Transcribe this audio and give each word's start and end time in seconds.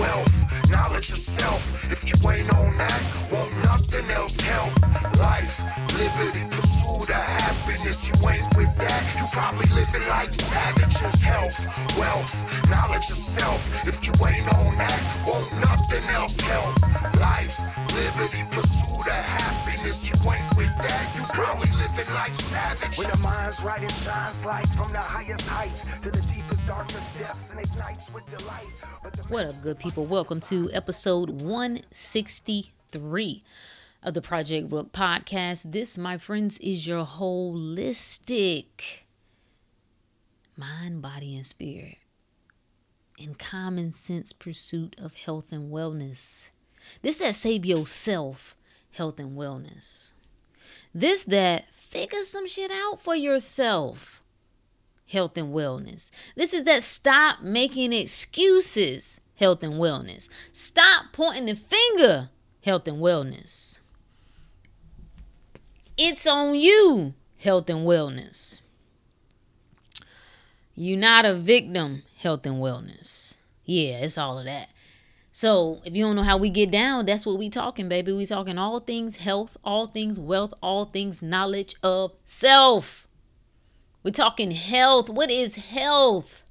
wealth, 0.00 0.70
knowledge 0.70 1.10
yourself. 1.10 1.68
If 1.92 2.08
you 2.08 2.16
ain't 2.28 2.48
on 2.54 2.72
that, 2.78 3.00
won't 3.30 3.52
nothing 3.68 4.08
else 4.16 4.40
help. 4.40 4.72
Life, 5.20 5.60
liberty, 6.00 6.42
pursuit 6.48 7.10
of 7.12 7.24
happiness. 7.44 8.08
You 8.08 8.16
ain't 8.24 8.48
with 8.56 8.72
that, 8.80 9.02
you 9.20 9.24
probably 9.32 9.68
living 9.76 10.06
like 10.08 10.32
savages. 10.32 11.20
Health, 11.20 11.60
wealth, 11.98 12.32
knowledge 12.70 13.08
yourself. 13.12 13.60
If 13.86 14.00
you 14.06 14.12
ain't 14.24 14.48
on 14.56 14.72
that, 14.80 15.00
won't 15.28 15.52
nothing 15.60 16.04
else 16.16 16.40
help. 16.40 16.74
Life, 17.20 17.60
liberty, 17.92 18.42
pursuit 18.50 19.04
of 19.04 19.22
happiness. 19.36 20.08
You 20.08 20.16
ain't 20.32 20.48
with 20.56 20.74
that, 20.80 21.04
you 21.14 21.22
probably 21.28 21.70
living 21.76 22.10
like 22.14 22.34
savages. 22.34 22.96
When 22.98 23.10
the 23.10 23.20
mind's 23.20 23.62
right, 23.62 23.82
it 23.82 23.92
shines 24.02 24.44
light 24.44 24.68
from 24.78 24.92
the 24.92 25.04
highest 25.04 25.46
heights 25.46 25.84
to 26.02 26.10
the 26.10 26.22
deepest 26.32 26.59
and 26.70 26.90
What 29.28 29.46
up, 29.46 29.60
good 29.60 29.80
people? 29.80 30.06
Welcome 30.06 30.38
to 30.42 30.70
episode 30.72 31.42
163 31.42 33.42
of 34.04 34.14
the 34.14 34.22
Project 34.22 34.70
Rook 34.70 34.92
podcast. 34.92 35.72
This, 35.72 35.98
my 35.98 36.16
friends, 36.16 36.58
is 36.58 36.86
your 36.86 37.04
holistic 37.04 39.00
mind, 40.56 41.02
body, 41.02 41.34
and 41.34 41.44
spirit 41.44 41.98
in 43.18 43.34
common 43.34 43.92
sense 43.92 44.32
pursuit 44.32 44.94
of 44.96 45.16
health 45.16 45.50
and 45.50 45.72
wellness. 45.72 46.50
This 47.02 47.18
that 47.18 47.34
save 47.34 47.66
yourself 47.66 48.54
health 48.92 49.18
and 49.18 49.36
wellness. 49.36 50.12
This 50.94 51.24
that 51.24 51.74
figure 51.74 52.22
some 52.22 52.46
shit 52.46 52.70
out 52.70 53.02
for 53.02 53.16
yourself 53.16 54.19
health 55.10 55.36
and 55.36 55.52
wellness. 55.52 56.10
This 56.36 56.54
is 56.54 56.64
that 56.64 56.82
stop 56.82 57.42
making 57.42 57.92
excuses, 57.92 59.20
health 59.36 59.62
and 59.62 59.74
wellness. 59.74 60.28
Stop 60.52 61.06
pointing 61.12 61.46
the 61.46 61.54
finger, 61.54 62.30
health 62.62 62.86
and 62.86 62.98
wellness. 62.98 63.80
It's 65.96 66.26
on 66.26 66.54
you, 66.54 67.14
health 67.38 67.68
and 67.68 67.86
wellness. 67.86 68.60
You're 70.74 70.98
not 70.98 71.26
a 71.26 71.34
victim, 71.34 72.04
health 72.16 72.46
and 72.46 72.56
wellness. 72.56 73.34
Yeah, 73.64 73.98
it's 73.98 74.16
all 74.16 74.38
of 74.38 74.46
that. 74.46 74.70
So 75.32 75.80
if 75.84 75.94
you 75.94 76.04
don't 76.04 76.16
know 76.16 76.22
how 76.22 76.38
we 76.38 76.50
get 76.50 76.70
down, 76.70 77.06
that's 77.06 77.26
what 77.26 77.38
we 77.38 77.50
talking, 77.50 77.88
baby. 77.88 78.12
We 78.12 78.26
talking 78.26 78.58
all 78.58 78.80
things 78.80 79.16
health, 79.16 79.56
all 79.62 79.86
things 79.86 80.18
wealth, 80.18 80.54
all 80.62 80.86
things 80.86 81.20
knowledge 81.22 81.76
of 81.82 82.12
self. 82.24 83.06
We're 84.02 84.12
talking 84.12 84.50
health. 84.50 85.08
What 85.08 85.30
is 85.30 85.56
health? 85.56 86.42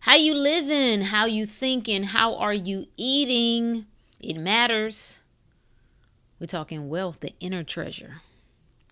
How 0.00 0.16
you 0.16 0.34
living? 0.34 1.02
How 1.06 1.24
you 1.26 1.46
thinking? 1.46 2.04
How 2.04 2.36
are 2.36 2.54
you 2.54 2.86
eating? 2.96 3.86
It 4.20 4.36
matters. 4.36 5.20
We're 6.38 6.46
talking 6.46 6.88
wealth, 6.88 7.20
the 7.20 7.32
inner 7.40 7.64
treasure. 7.64 8.16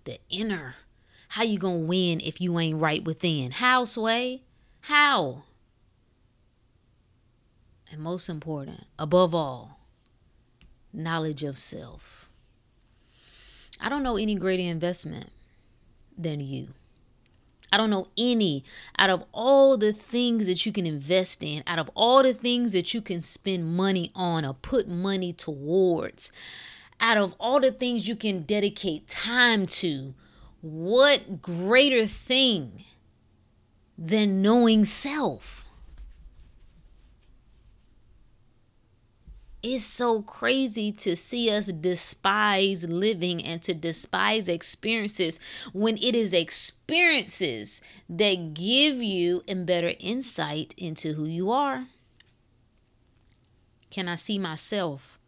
The 0.05 0.19
inner. 0.31 0.77
How 1.29 1.43
you 1.43 1.59
gonna 1.59 1.79
win 1.79 2.21
if 2.23 2.41
you 2.41 2.59
ain't 2.59 2.81
right 2.81 3.05
within? 3.05 3.51
How, 3.51 3.85
Sway? 3.85 4.43
How? 4.83 5.43
And 7.91 8.01
most 8.01 8.29
important, 8.29 8.87
above 8.99 9.35
all, 9.35 9.79
knowledge 10.93 11.43
of 11.43 11.59
self. 11.59 12.29
I 13.81 13.89
don't 13.89 14.03
know 14.03 14.17
any 14.17 14.35
greater 14.35 14.63
investment 14.63 15.31
than 16.17 16.41
you. 16.41 16.69
I 17.75 17.77
don't 17.77 17.91
know 17.91 18.07
any 18.17 18.63
out 19.01 19.11
of 19.11 19.25
all 19.33 19.77
the 19.77 19.93
things 19.93 20.47
that 20.47 20.65
you 20.65 20.71
can 20.71 20.87
invest 20.87 21.43
in, 21.43 21.65
out 21.67 21.81
of 21.81 21.91
all 21.97 22.23
the 22.23 22.33
things 22.33 22.71
that 22.71 22.95
you 22.95 23.03
can 23.03 23.21
spend 23.21 23.77
money 23.77 24.13
on 24.15 24.45
or 24.45 24.55
put 24.55 24.87
money 24.87 25.33
towards, 25.33 26.31
out 27.01 27.17
of 27.17 27.35
all 27.41 27.59
the 27.59 27.73
things 27.73 28.07
you 28.07 28.15
can 28.15 28.43
dedicate 28.43 29.09
time 29.09 29.67
to, 29.67 30.15
what 30.61 31.43
greater 31.43 32.07
thing 32.07 32.85
than 33.99 34.41
knowing 34.41 34.85
self? 34.85 35.64
It's 39.67 39.83
so 39.83 40.21
crazy 40.21 40.93
to 40.93 41.17
see 41.17 41.51
us 41.51 41.69
despise 41.69 42.85
living 42.85 43.43
and 43.43 43.63
to 43.63 43.73
despise 43.73 44.47
experiences 44.47 45.41
when 45.73 45.97
it 45.97 46.15
is 46.15 46.35
experiences 46.35 47.81
that 48.07 48.53
give 48.53 49.03
you 49.03 49.43
a 49.49 49.55
better 49.55 49.95
insight 49.99 50.75
into 50.77 51.15
who 51.15 51.25
you 51.25 51.51
are. 51.51 51.87
Can 53.91 54.07
I 54.07 54.17
see 54.17 54.39
myself? 54.39 55.19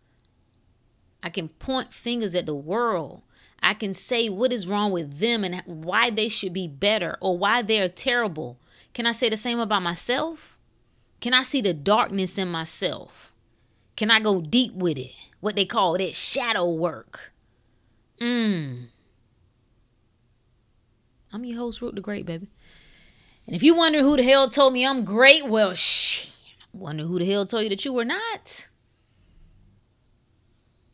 I 1.23 1.31
can 1.31 1.49
point 1.49 1.95
fingers 1.95 2.35
at 2.35 2.45
the 2.45 2.55
world. 2.55 3.23
I 3.63 3.73
can 3.73 3.95
say 3.95 4.29
what 4.29 4.53
is 4.53 4.69
wrong 4.69 4.91
with 4.91 5.19
them 5.19 5.45
and 5.45 5.63
why 5.65 6.11
they 6.11 6.29
should 6.29 6.53
be 6.53 6.69
better 6.69 7.17
or 7.23 7.39
why 7.39 7.63
they 7.63 7.81
are 7.81 7.89
terrible. 7.89 8.59
Can 8.93 9.07
I 9.07 9.13
say 9.13 9.31
the 9.31 9.39
same 9.39 9.61
about 9.61 9.81
myself? 9.81 10.59
Can 11.23 11.33
I 11.33 11.43
see 11.43 11.63
the 11.63 11.73
darkness 11.73 12.37
in 12.37 12.49
myself? 12.49 13.26
Can 13.97 14.11
I 14.11 14.21
go 14.21 14.41
deep 14.41 14.75
with 14.75 14.99
it? 14.99 15.13
What 15.41 15.57
they 15.57 15.65
call 15.65 15.97
that 15.99 16.15
shadow 16.15 16.71
work. 16.71 17.33
Mmm. 18.21 18.89
I'm 21.33 21.45
your 21.45 21.59
host, 21.59 21.83
Root 21.83 21.95
the 21.95 22.01
Great, 22.01 22.27
baby. 22.27 22.49
And 23.47 23.55
if 23.55 23.63
you 23.63 23.75
wonder 23.75 24.03
who 24.03 24.17
the 24.17 24.23
hell 24.23 24.49
told 24.49 24.73
me 24.73 24.87
I'm 24.87 25.05
great, 25.05 25.47
well. 25.47 25.71
I 25.73 25.77
wonder 26.73 27.05
who 27.05 27.19
the 27.19 27.31
hell 27.31 27.47
told 27.47 27.65
you 27.65 27.69
that 27.71 27.85
you 27.85 27.93
were 27.93 28.05
not. 28.05 28.69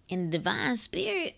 In 0.09 0.27
the 0.27 0.39
divine 0.39 0.77
spirit, 0.77 1.37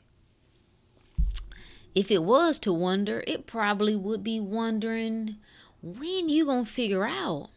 if 1.94 2.10
it 2.10 2.24
was 2.24 2.58
to 2.60 2.72
wonder, 2.72 3.22
it 3.26 3.46
probably 3.46 3.94
would 3.94 4.24
be 4.24 4.40
wondering 4.40 5.36
when 5.80 6.28
you 6.28 6.46
gonna 6.46 6.64
figure 6.64 7.06
out 7.06 7.50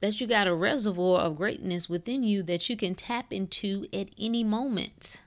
that 0.00 0.20
you 0.20 0.26
got 0.26 0.46
a 0.46 0.54
reservoir 0.54 1.20
of 1.20 1.36
greatness 1.36 1.88
within 1.88 2.22
you 2.22 2.42
that 2.44 2.68
you 2.68 2.76
can 2.76 2.94
tap 2.94 3.32
into 3.32 3.86
at 3.92 4.08
any 4.18 4.42
moment. 4.42 5.22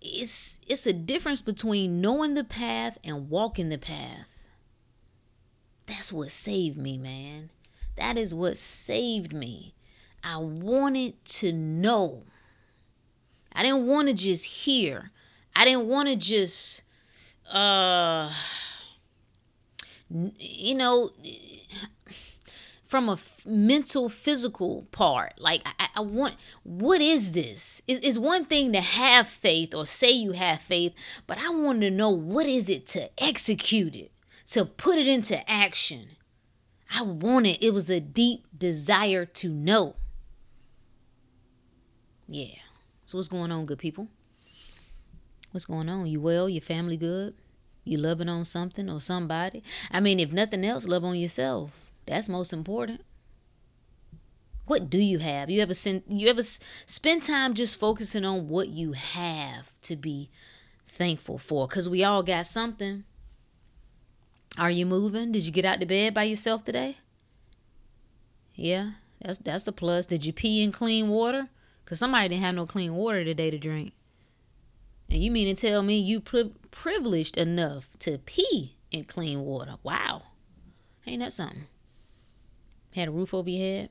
It's 0.00 0.58
it's 0.66 0.86
a 0.86 0.92
difference 0.92 1.40
between 1.40 2.00
knowing 2.00 2.34
the 2.34 2.44
path 2.44 2.98
and 3.02 3.30
walking 3.30 3.70
the 3.70 3.78
path. 3.78 4.26
That's 5.86 6.12
what 6.12 6.30
saved 6.30 6.76
me, 6.76 6.98
man. 6.98 7.50
That 7.96 8.18
is 8.18 8.34
what 8.34 8.58
saved 8.58 9.32
me. 9.32 9.74
I 10.22 10.38
wanted 10.38 11.22
to 11.24 11.52
know. 11.52 12.22
I 13.52 13.62
didn't 13.62 13.86
want 13.86 14.08
to 14.08 14.14
just 14.14 14.44
hear. 14.44 15.10
I 15.56 15.64
didn't 15.64 15.86
want 15.86 16.08
to 16.08 16.16
just 16.16 16.82
uh 17.50 18.32
you 20.38 20.74
know 20.74 21.10
from 22.86 23.08
a 23.08 23.12
f- 23.12 23.44
mental 23.46 24.08
physical 24.08 24.86
part. 24.90 25.40
Like 25.40 25.62
I, 25.64 25.88
I 25.96 26.00
want 26.00 26.34
what 26.62 27.00
is 27.00 27.32
this? 27.32 27.82
It's, 27.86 28.06
it's 28.06 28.18
one 28.18 28.44
thing 28.44 28.72
to 28.72 28.80
have 28.80 29.28
faith 29.28 29.74
or 29.74 29.86
say 29.86 30.10
you 30.10 30.32
have 30.32 30.60
faith 30.60 30.94
but 31.26 31.38
i 31.38 31.48
want 31.48 31.80
to 31.80 31.90
know 31.90 32.10
what 32.10 32.46
is 32.46 32.68
it 32.68 32.86
to 32.88 33.10
execute 33.22 33.94
it 33.94 34.12
to 34.46 34.64
put 34.64 34.98
it 34.98 35.08
into 35.08 35.48
action? 35.50 36.10
I 36.94 37.02
wanted 37.02 37.58
it 37.60 37.72
was 37.72 37.90
a 37.90 38.00
deep 38.00 38.46
desire 38.56 39.24
to 39.26 39.48
know. 39.48 39.96
Yeah. 42.28 42.58
So 43.06 43.18
what's 43.18 43.28
going 43.28 43.52
on 43.52 43.66
good 43.66 43.78
people? 43.78 44.08
What's 45.50 45.66
going 45.66 45.88
on? 45.88 46.06
You 46.06 46.20
well? 46.20 46.48
Your 46.48 46.62
family 46.62 46.96
good? 46.96 47.34
You 47.84 47.98
loving 47.98 48.28
on 48.28 48.44
something 48.44 48.88
or 48.88 49.00
somebody? 49.00 49.62
I 49.90 50.00
mean 50.00 50.20
if 50.20 50.32
nothing 50.32 50.64
else 50.64 50.86
love 50.86 51.04
on 51.04 51.16
yourself 51.16 51.83
that's 52.06 52.28
most 52.28 52.52
important. 52.52 53.00
What 54.66 54.88
do 54.88 54.98
you 54.98 55.18
have? 55.18 55.50
You 55.50 55.60
ever 55.60 55.74
send, 55.74 56.04
you 56.08 56.28
ever 56.28 56.42
spend 56.42 57.22
time 57.22 57.54
just 57.54 57.78
focusing 57.78 58.24
on 58.24 58.48
what 58.48 58.68
you 58.68 58.92
have 58.92 59.72
to 59.82 59.96
be 59.96 60.30
thankful 60.86 61.38
for? 61.38 61.68
Cause 61.68 61.88
we 61.88 62.02
all 62.02 62.22
got 62.22 62.46
something. 62.46 63.04
Are 64.58 64.70
you 64.70 64.86
moving? 64.86 65.32
Did 65.32 65.42
you 65.42 65.52
get 65.52 65.64
out 65.64 65.80
to 65.80 65.86
bed 65.86 66.14
by 66.14 66.24
yourself 66.24 66.64
today? 66.64 66.98
Yeah, 68.54 68.92
that's 69.20 69.38
that's 69.38 69.66
a 69.66 69.72
plus. 69.72 70.06
Did 70.06 70.24
you 70.24 70.32
pee 70.32 70.62
in 70.62 70.72
clean 70.72 71.08
water? 71.08 71.48
Cause 71.84 71.98
somebody 71.98 72.28
didn't 72.28 72.44
have 72.44 72.54
no 72.54 72.64
clean 72.64 72.94
water 72.94 73.24
today 73.24 73.50
to 73.50 73.58
drink. 73.58 73.92
And 75.10 75.22
you 75.22 75.30
mean 75.30 75.54
to 75.54 75.60
tell 75.60 75.82
me 75.82 75.98
you 75.98 76.20
pri- 76.20 76.52
privileged 76.70 77.36
enough 77.36 77.88
to 77.98 78.18
pee 78.18 78.76
in 78.90 79.04
clean 79.04 79.40
water? 79.40 79.74
Wow, 79.82 80.22
ain't 81.06 81.20
that 81.20 81.32
something? 81.32 81.66
Had 82.94 83.08
a 83.08 83.12
roof 83.12 83.34
over 83.34 83.50
your 83.50 83.60
head. 83.66 83.90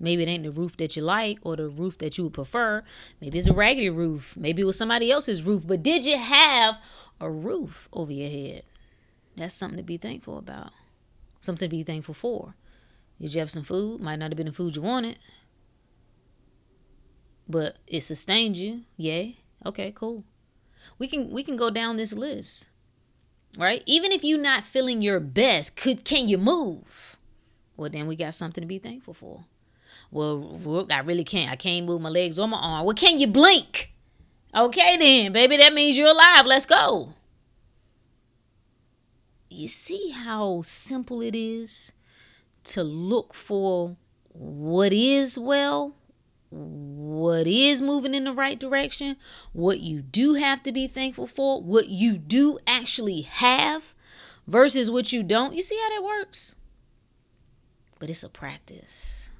Maybe 0.00 0.22
it 0.22 0.28
ain't 0.28 0.44
the 0.44 0.52
roof 0.52 0.76
that 0.78 0.96
you 0.96 1.02
like 1.02 1.38
or 1.42 1.56
the 1.56 1.68
roof 1.68 1.98
that 1.98 2.18
you 2.18 2.24
would 2.24 2.34
prefer. 2.34 2.84
Maybe 3.20 3.38
it's 3.38 3.48
a 3.48 3.54
raggedy 3.54 3.90
roof. 3.90 4.34
Maybe 4.36 4.62
it 4.62 4.66
was 4.66 4.78
somebody 4.78 5.10
else's 5.10 5.42
roof. 5.44 5.66
But 5.66 5.82
did 5.82 6.04
you 6.04 6.18
have 6.18 6.76
a 7.20 7.30
roof 7.30 7.88
over 7.92 8.12
your 8.12 8.28
head? 8.30 8.62
That's 9.36 9.54
something 9.54 9.78
to 9.78 9.84
be 9.84 9.96
thankful 9.98 10.38
about. 10.38 10.72
Something 11.40 11.68
to 11.68 11.76
be 11.76 11.82
thankful 11.84 12.14
for. 12.14 12.54
Did 13.20 13.34
you 13.34 13.40
have 13.40 13.50
some 13.50 13.64
food? 13.64 14.00
Might 14.00 14.16
not 14.16 14.30
have 14.30 14.36
been 14.36 14.46
the 14.46 14.52
food 14.52 14.76
you 14.76 14.82
wanted. 14.82 15.18
but 17.48 17.76
it 17.86 18.02
sustained 18.02 18.56
you. 18.56 18.82
Yay. 18.96 19.38
Okay, 19.64 19.92
cool. 19.94 20.24
We 20.98 21.08
can 21.08 21.30
we 21.30 21.42
can 21.42 21.56
go 21.56 21.70
down 21.70 21.96
this 21.96 22.12
list. 22.12 22.68
Right? 23.58 23.82
Even 23.86 24.12
if 24.12 24.24
you're 24.24 24.38
not 24.38 24.64
feeling 24.64 25.02
your 25.02 25.20
best, 25.20 25.76
could 25.76 26.04
can 26.04 26.28
you 26.28 26.38
move? 26.38 27.17
Well, 27.78 27.88
then 27.88 28.08
we 28.08 28.16
got 28.16 28.34
something 28.34 28.60
to 28.60 28.66
be 28.66 28.80
thankful 28.80 29.14
for. 29.14 29.44
Well, 30.10 30.86
I 30.90 30.98
really 30.98 31.24
can't. 31.24 31.50
I 31.50 31.56
can't 31.56 31.86
move 31.86 32.02
my 32.02 32.08
legs 32.08 32.38
or 32.38 32.48
my 32.48 32.58
arm. 32.58 32.84
Well, 32.84 32.94
can 32.94 33.20
you 33.20 33.28
blink? 33.28 33.92
Okay, 34.54 34.96
then, 34.96 35.32
baby, 35.32 35.56
that 35.58 35.72
means 35.72 35.96
you're 35.96 36.08
alive. 36.08 36.44
Let's 36.44 36.66
go. 36.66 37.14
You 39.48 39.68
see 39.68 40.10
how 40.10 40.62
simple 40.62 41.22
it 41.22 41.36
is 41.36 41.92
to 42.64 42.82
look 42.82 43.32
for 43.32 43.96
what 44.32 44.92
is 44.92 45.38
well, 45.38 45.94
what 46.50 47.46
is 47.46 47.80
moving 47.80 48.14
in 48.14 48.24
the 48.24 48.32
right 48.32 48.58
direction, 48.58 49.16
what 49.52 49.80
you 49.80 50.02
do 50.02 50.34
have 50.34 50.64
to 50.64 50.72
be 50.72 50.88
thankful 50.88 51.28
for, 51.28 51.62
what 51.62 51.88
you 51.88 52.18
do 52.18 52.58
actually 52.66 53.20
have 53.20 53.94
versus 54.48 54.90
what 54.90 55.12
you 55.12 55.22
don't. 55.22 55.54
You 55.54 55.62
see 55.62 55.78
how 55.80 55.90
that 55.90 56.04
works? 56.04 56.56
But 57.98 58.10
it's 58.10 58.22
a 58.22 58.28
practice. 58.28 59.30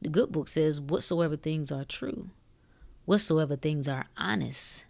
The 0.00 0.08
good 0.08 0.32
book 0.32 0.48
says, 0.48 0.80
Whatsoever 0.80 1.36
things 1.36 1.70
are 1.70 1.84
true, 1.84 2.30
whatsoever 3.04 3.56
things 3.56 3.86
are 3.88 4.06
honest, 4.16 4.84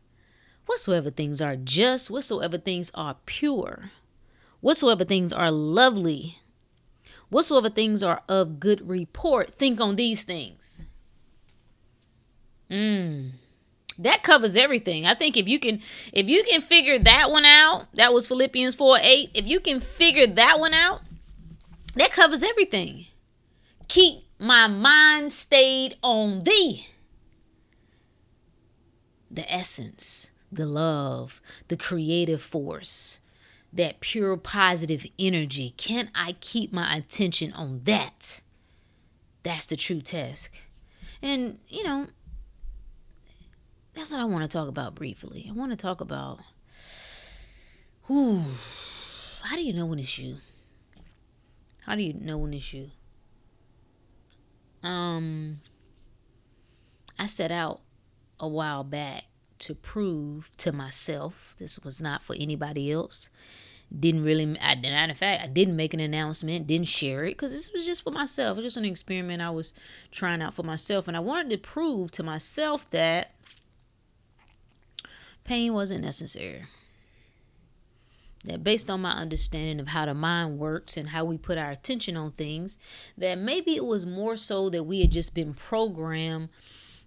whatsoever 0.67 1.11
things 1.11 1.41
are 1.41 1.57
just, 1.57 2.11
whatsoever 2.11 2.59
things 2.59 2.91
are 2.95 3.17
pure, 3.27 3.91
whatsoever 4.61 5.05
things 5.05 5.33
are 5.33 5.51
lovely, 5.51 6.39
whatsoever 7.29 7.71
things 7.71 8.03
are 8.03 8.23
of 8.29 8.61
good 8.61 8.89
report, 8.89 9.55
think 9.55 9.81
on 9.81 9.97
these 9.97 10.23
things. 10.23 10.83
Mm. 12.71 13.33
That 13.99 14.23
covers 14.23 14.57
everything. 14.57 15.05
I 15.05 15.15
think 15.15 15.37
if 15.37 15.49
you 15.49 15.59
can 15.59 15.83
if 16.13 16.29
you 16.29 16.45
can 16.45 16.63
figure 16.63 16.99
that 17.01 17.31
one 17.31 17.45
out, 17.45 17.93
that 17.95 18.15
was 18.15 18.27
Philippians 18.27 18.75
4 18.75 18.99
8. 19.03 19.31
If 19.35 19.47
you 19.47 19.61
can 19.61 19.81
figure 19.81 20.27
that 20.27 20.59
one 20.59 20.73
out, 20.73 21.03
that 21.97 22.13
covers 22.13 22.43
everything. 22.43 23.07
Keep 23.89 24.25
my 24.39 24.67
mind 24.69 25.33
stayed 25.33 25.97
on 26.03 26.45
thee. 26.45 26.87
The 29.31 29.53
essence, 29.53 30.31
the 30.51 30.67
love, 30.67 31.41
the 31.69 31.77
creative 31.77 32.43
force, 32.43 33.21
that 33.73 34.01
pure 34.01 34.37
positive 34.37 35.07
energy. 35.19 35.71
Can 35.77 36.11
I 36.15 36.37
keep 36.41 36.73
my 36.73 36.97
attention 36.97 37.53
on 37.53 37.83
that? 37.85 38.41
That's 39.43 39.67
the 39.67 39.77
true 39.77 40.01
test. 40.01 40.51
And, 41.23 41.59
you 41.69 41.85
know, 41.85 42.09
that's 43.95 44.13
what 44.13 44.21
I 44.21 44.25
want 44.25 44.43
to 44.43 44.49
talk 44.49 44.69
about 44.69 44.95
briefly. 44.95 45.47
I 45.49 45.53
want 45.53 45.73
to 45.73 45.77
talk 45.77 46.01
about 46.01 46.41
who 48.03 48.43
how 49.43 49.57
do 49.57 49.63
you 49.63 49.73
know 49.73 49.87
when 49.87 49.99
it's 49.99 50.19
you? 50.19 50.37
How 51.87 51.95
do 51.95 52.03
you 52.03 52.15
know 52.15 52.47
it's 52.47 52.73
you? 52.73 52.91
Um 54.83 55.61
I 57.19 57.27
set 57.27 57.51
out 57.51 57.81
a 58.39 58.49
while 58.49 58.85
back 58.85 59.25
to 59.59 59.75
prove 59.75 60.51
to 60.57 60.73
myself 60.73 61.55
this 61.59 61.79
was 61.81 62.01
not 62.01 62.23
for 62.23 62.35
anybody 62.39 62.91
else. 62.91 63.29
Didn't 63.99 64.25
really 64.25 64.59
I 64.61 64.73
in 64.73 65.15
fact 65.15 65.43
I 65.43 65.47
didn't 65.47 65.77
make 65.77 65.93
an 65.93 66.01
announcement 66.01 66.67
didn't 66.67 66.89
share 66.89 67.25
it 67.25 67.33
because 67.33 67.53
this 67.53 67.71
was 67.73 67.85
just 67.85 68.03
for 68.03 68.11
myself. 68.11 68.57
It 68.57 68.63
was 68.63 68.75
just 68.75 68.77
an 68.79 68.85
experiment 68.85 69.43
I 69.43 69.51
was 69.51 69.75
trying 70.11 70.41
out 70.41 70.55
for 70.55 70.63
myself 70.63 71.09
and 71.09 71.17
I 71.17 71.21
wanted 71.21 71.51
to 71.51 71.59
prove 71.59 72.11
to 72.13 72.23
myself 72.23 72.89
that 72.91 73.35
pain 75.45 75.75
wasn't 75.75 76.05
necessary 76.05 76.65
that 78.45 78.65
based 78.65 78.89
on 78.89 79.03
my 79.03 79.13
understanding 79.13 79.81
of 79.81 79.89
how 79.89 80.07
the 80.07 80.15
mind 80.15 80.59
works 80.59 80.97
and 80.97 81.11
how 81.11 81.25
we 81.25 81.37
put 81.37 81.59
our 81.59 81.71
attention 81.71 82.17
on 82.17 82.33
things 82.33 82.79
that 83.19 83.39
maybe 83.39 83.77
it 83.77 83.85
was 83.85 84.07
more 84.07 84.37
so 84.37 84.71
that 84.71 84.85
we 84.85 85.01
had 85.01 85.11
just 85.11 85.35
been 85.35 85.53
programmed 85.53 86.49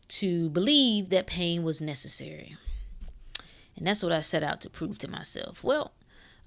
to 0.08 0.50
believe 0.50 1.10
that 1.10 1.26
pain 1.26 1.64
was 1.64 1.82
necessary. 1.82 2.56
And 3.76 3.88
that's 3.88 4.04
what 4.04 4.12
I 4.12 4.22
set 4.22 4.44
out 4.44 4.62
to 4.62 4.70
prove 4.70 5.00
to 5.00 5.08
myself. 5.08 5.64
Well, 5.64 5.94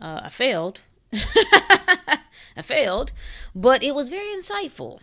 uh, 0.00 0.21
I 0.25 0.29
failed. 0.29 0.83
I 1.12 2.62
failed, 2.62 3.12
but 3.55 3.83
it 3.83 3.94
was 3.94 4.09
very 4.09 4.29
insightful. 4.29 5.00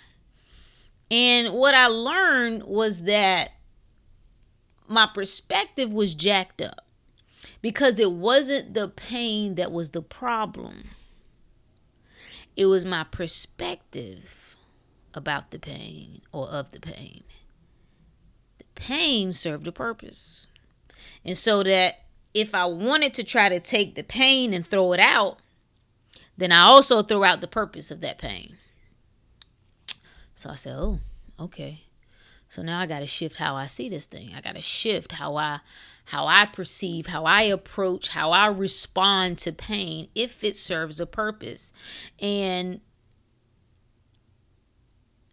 And 1.11 1.53
what 1.53 1.75
I 1.75 1.87
learned 1.87 2.63
was 2.63 3.03
that 3.03 3.51
my 4.87 5.07
perspective 5.13 5.91
was 5.91 6.15
jacked 6.15 6.61
up 6.61 6.82
because 7.63 7.97
it 7.97 8.11
wasn't 8.11 8.73
the 8.73 8.89
pain 8.89 9.55
that 9.55 9.71
was 9.71 9.91
the 9.91 10.01
problem, 10.01 10.89
it 12.57 12.65
was 12.65 12.85
my 12.85 13.05
perspective 13.05 14.55
about 15.13 15.49
the 15.49 15.57
pain 15.57 16.21
or 16.31 16.47
of 16.49 16.71
the 16.71 16.79
pain 16.79 17.23
The 18.57 18.65
pain 18.75 19.31
served 19.31 19.65
a 19.67 19.71
purpose. 19.71 20.47
And 21.23 21.37
so 21.37 21.63
that 21.63 22.01
if 22.33 22.53
I 22.53 22.65
wanted 22.65 23.13
to 23.13 23.23
try 23.23 23.47
to 23.47 23.59
take 23.61 23.95
the 23.95 24.03
pain 24.03 24.53
and 24.53 24.67
throw 24.67 24.91
it 24.91 24.99
out, 24.99 25.37
then 26.37 26.51
I 26.51 26.63
also 26.63 27.01
throw 27.01 27.23
out 27.23 27.39
the 27.39 27.47
purpose 27.47 27.91
of 27.91 28.01
that 28.01 28.17
pain. 28.17 28.57
So 30.35 30.49
I 30.49 30.55
said, 30.55 30.75
oh, 30.75 30.99
okay. 31.39 31.83
So 32.49 32.61
now 32.61 32.79
I 32.79 32.87
got 32.87 32.99
to 32.99 33.07
shift 33.07 33.37
how 33.37 33.55
I 33.55 33.67
see 33.67 33.87
this 33.87 34.07
thing. 34.07 34.31
I 34.35 34.41
got 34.41 34.55
to 34.55 34.61
shift 34.61 35.13
how 35.13 35.37
I 35.37 35.61
how 36.05 36.27
I 36.27 36.45
perceive, 36.45 37.07
how 37.07 37.25
I 37.25 37.43
approach, 37.43 38.09
how 38.09 38.31
I 38.31 38.47
respond 38.47 39.37
to 39.39 39.51
pain 39.51 40.09
if 40.15 40.43
it 40.43 40.55
serves 40.55 40.99
a 40.99 41.05
purpose. 41.05 41.71
And 42.19 42.81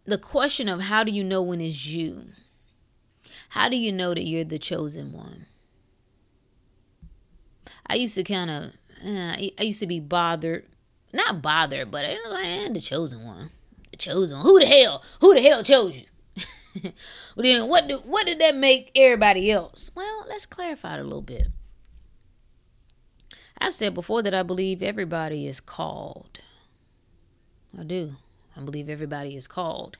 the 0.05 0.17
question 0.17 0.69
of 0.69 0.81
how 0.81 1.03
do 1.03 1.11
you 1.11 1.23
know 1.23 1.41
when 1.41 1.61
it's 1.61 1.85
you? 1.85 2.25
How 3.49 3.67
do 3.67 3.75
you 3.75 3.91
know 3.91 4.13
that 4.13 4.25
you're 4.25 4.45
the 4.45 4.59
chosen 4.59 5.11
one? 5.11 5.45
I 7.85 7.95
used 7.95 8.15
to 8.15 8.23
kind 8.23 8.49
of, 8.49 8.63
uh, 9.05 9.35
I 9.37 9.51
used 9.59 9.81
to 9.81 9.87
be 9.87 9.99
bothered, 9.99 10.65
not 11.13 11.41
bothered, 11.41 11.91
but 11.91 12.05
I 12.05 12.13
was 12.13 12.31
like, 12.31 12.45
eh, 12.45 12.69
the 12.71 12.79
chosen 12.79 13.25
one, 13.25 13.49
the 13.91 13.97
chosen 13.97 14.37
one. 14.37 14.45
Who 14.45 14.59
the 14.59 14.65
hell? 14.65 15.03
Who 15.19 15.33
the 15.33 15.41
hell 15.41 15.63
chose 15.63 15.97
you? 15.97 16.05
well, 16.83 16.93
then 17.35 17.67
what? 17.67 17.87
Do, 17.87 17.97
what 17.99 18.25
did 18.25 18.39
that 18.39 18.55
make 18.55 18.91
everybody 18.95 19.51
else? 19.51 19.91
Well, 19.95 20.25
let's 20.27 20.45
clarify 20.45 20.95
it 20.95 20.99
a 20.99 21.03
little 21.03 21.21
bit. 21.21 21.47
I've 23.57 23.73
said 23.73 23.93
before 23.93 24.23
that 24.23 24.33
I 24.33 24.43
believe 24.43 24.81
everybody 24.81 25.47
is 25.47 25.59
called. 25.59 26.39
I 27.77 27.83
do. 27.83 28.15
I 28.57 28.61
believe 28.61 28.89
everybody 28.89 29.35
is 29.35 29.47
called, 29.47 29.97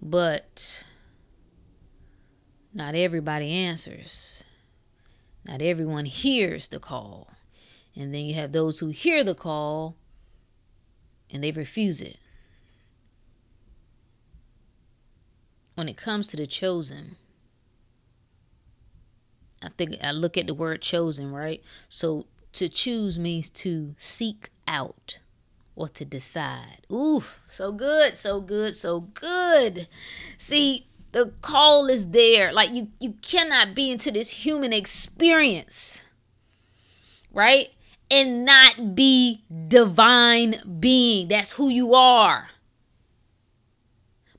but 0.00 0.84
not 2.72 2.94
everybody 2.94 3.52
answers. 3.52 4.44
Not 5.44 5.60
everyone 5.60 6.04
hears 6.04 6.68
the 6.68 6.78
call. 6.78 7.28
And 7.94 8.14
then 8.14 8.24
you 8.24 8.34
have 8.34 8.52
those 8.52 8.78
who 8.78 8.88
hear 8.88 9.22
the 9.22 9.34
call 9.34 9.96
and 11.30 11.42
they 11.42 11.50
refuse 11.50 12.00
it. 12.00 12.18
When 15.82 15.88
it 15.88 15.96
comes 15.96 16.28
to 16.28 16.36
the 16.36 16.46
chosen, 16.46 17.16
I 19.60 19.70
think 19.76 19.96
I 20.00 20.12
look 20.12 20.38
at 20.38 20.46
the 20.46 20.54
word 20.54 20.80
chosen, 20.80 21.32
right? 21.32 21.60
So 21.88 22.26
to 22.52 22.68
choose 22.68 23.18
means 23.18 23.50
to 23.50 23.96
seek 23.98 24.50
out 24.68 25.18
or 25.74 25.88
to 25.88 26.04
decide. 26.04 26.86
Ooh, 26.88 27.24
so 27.48 27.72
good, 27.72 28.14
so 28.14 28.40
good, 28.40 28.76
so 28.76 29.00
good. 29.00 29.88
See, 30.38 30.86
the 31.10 31.32
call 31.42 31.88
is 31.88 32.10
there. 32.10 32.52
Like 32.52 32.72
you 32.72 32.92
you 33.00 33.14
cannot 33.20 33.74
be 33.74 33.90
into 33.90 34.12
this 34.12 34.30
human 34.46 34.72
experience. 34.72 36.04
Right? 37.32 37.70
And 38.08 38.44
not 38.44 38.94
be 38.94 39.42
divine 39.66 40.78
being. 40.78 41.26
That's 41.26 41.54
who 41.54 41.70
you 41.70 41.92
are. 41.92 42.51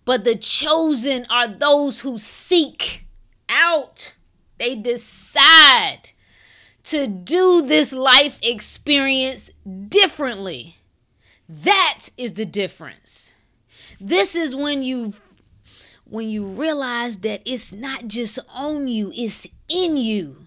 But 0.06 0.24
the 0.24 0.36
chosen 0.36 1.26
are 1.30 1.48
those 1.48 2.02
who 2.02 2.18
seek 2.18 3.06
out. 3.50 4.16
They 4.58 4.76
decide 4.76 6.12
to 6.84 7.08
do 7.08 7.62
this 7.62 7.94
life 7.94 8.40
experience 8.44 9.50
differently. 9.88 10.78
That 11.48 12.10
is 12.18 12.34
the 12.34 12.46
difference. 12.46 13.34
This 14.00 14.36
is 14.36 14.56
when 14.56 14.84
you've 14.84 15.20
when 16.06 16.30
you 16.30 16.46
realize 16.46 17.20
that 17.20 17.42
it's 17.46 17.72
not 17.72 18.08
just 18.08 18.38
on 18.54 18.88
you, 18.88 19.12
it's 19.16 19.48
in 19.68 19.98
you. 19.98 20.46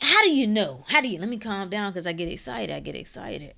How 0.00 0.22
do 0.22 0.30
you 0.30 0.46
know? 0.46 0.84
How 0.88 1.00
do 1.00 1.08
you 1.08 1.18
let 1.18 1.28
me 1.28 1.38
calm 1.38 1.68
down 1.68 1.90
because 1.92 2.06
I 2.06 2.12
get 2.12 2.28
excited? 2.28 2.74
I 2.74 2.80
get 2.80 2.94
excited. 2.94 3.54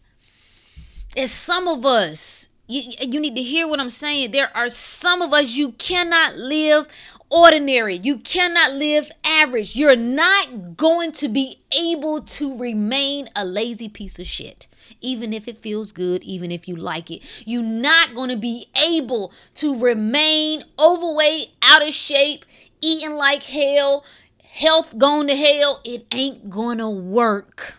As 1.17 1.31
some 1.31 1.69
of 1.69 1.85
us, 1.85 2.49
you, 2.67 2.93
you 3.01 3.21
need 3.21 3.37
to 3.37 3.43
hear 3.43 3.69
what 3.69 3.81
I'm 3.81 3.91
saying. 3.91 4.33
There 4.33 4.55
are 4.57 4.69
some 4.69 5.23
of 5.23 5.33
us 5.33 5.53
you 5.53 5.73
cannot 5.73 6.37
live 6.37 6.89
ordinary. 7.31 7.97
You 7.97 8.19
cannot 8.19 8.73
live 8.73 9.11
average. 9.25 9.77
You're 9.77 9.97
not 9.97 10.77
going 10.77 11.13
to 11.13 11.29
be 11.29 11.61
able 11.77 12.23
to 12.23 12.57
remain 12.57 13.29
a 13.35 13.45
lazy 13.45 13.89
piece 13.89 14.19
of 14.19 14.27
shit. 14.27 14.69
Even 15.01 15.33
if 15.33 15.47
it 15.49 15.59
feels 15.59 15.93
good, 15.93 16.23
even 16.23 16.51
if 16.51 16.69
you 16.69 16.77
like 16.77 17.11
it, 17.11 17.23
you're 17.45 17.63
not 17.63 18.15
going 18.15 18.31
to 18.31 18.37
be 18.37 18.67
able 18.89 19.33
to 19.57 19.79
remain 19.79 20.65
overweight, 20.79 21.49
out 21.63 21.87
of 21.87 21.93
shape, 21.93 22.45
eating 22.81 23.13
like 23.13 23.43
hell, 23.43 24.05
health 24.43 24.97
going 24.99 25.27
to 25.29 25.37
hell. 25.37 25.81
It 25.85 26.07
ain't 26.13 26.49
going 26.49 26.79
to 26.79 26.89
work 26.89 27.77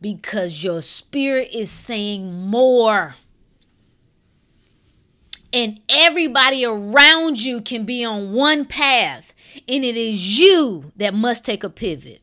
because 0.00 0.64
your 0.64 0.80
spirit 0.80 1.54
is 1.54 1.70
saying 1.70 2.32
more 2.48 3.16
and 5.52 5.80
everybody 5.88 6.64
around 6.64 7.40
you 7.42 7.60
can 7.60 7.84
be 7.84 8.04
on 8.04 8.32
one 8.32 8.64
path 8.64 9.34
and 9.66 9.84
it 9.84 9.96
is 9.96 10.38
you 10.38 10.92
that 10.96 11.14
must 11.14 11.44
take 11.44 11.64
a 11.64 11.70
pivot. 11.70 12.20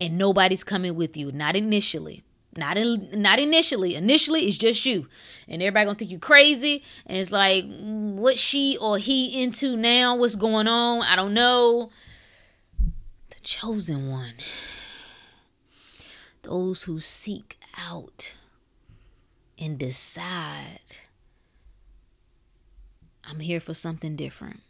And 0.00 0.18
nobody's 0.18 0.64
coming 0.64 0.96
with 0.96 1.16
you 1.16 1.30
not 1.30 1.54
initially. 1.54 2.24
Not 2.56 2.76
in, 2.76 3.08
not 3.14 3.38
initially. 3.38 3.94
Initially 3.94 4.42
it's 4.42 4.56
just 4.56 4.84
you. 4.84 5.06
And 5.48 5.62
everybody 5.62 5.86
gonna 5.86 5.98
think 5.98 6.10
you 6.10 6.18
crazy 6.18 6.82
and 7.06 7.16
it's 7.16 7.30
like 7.30 7.64
what 7.78 8.38
she 8.38 8.76
or 8.78 8.98
he 8.98 9.42
into 9.42 9.76
now? 9.76 10.16
What's 10.16 10.36
going 10.36 10.68
on? 10.68 11.02
I 11.02 11.16
don't 11.16 11.34
know. 11.34 11.90
The 13.30 13.40
chosen 13.42 14.10
one. 14.10 14.34
Those 16.42 16.82
who 16.84 16.98
seek 16.98 17.58
out 17.88 18.34
and 19.58 19.78
decide 19.78 20.80
I'm 23.24 23.40
here 23.40 23.60
for 23.60 23.74
something 23.74 24.16
different. 24.16 24.60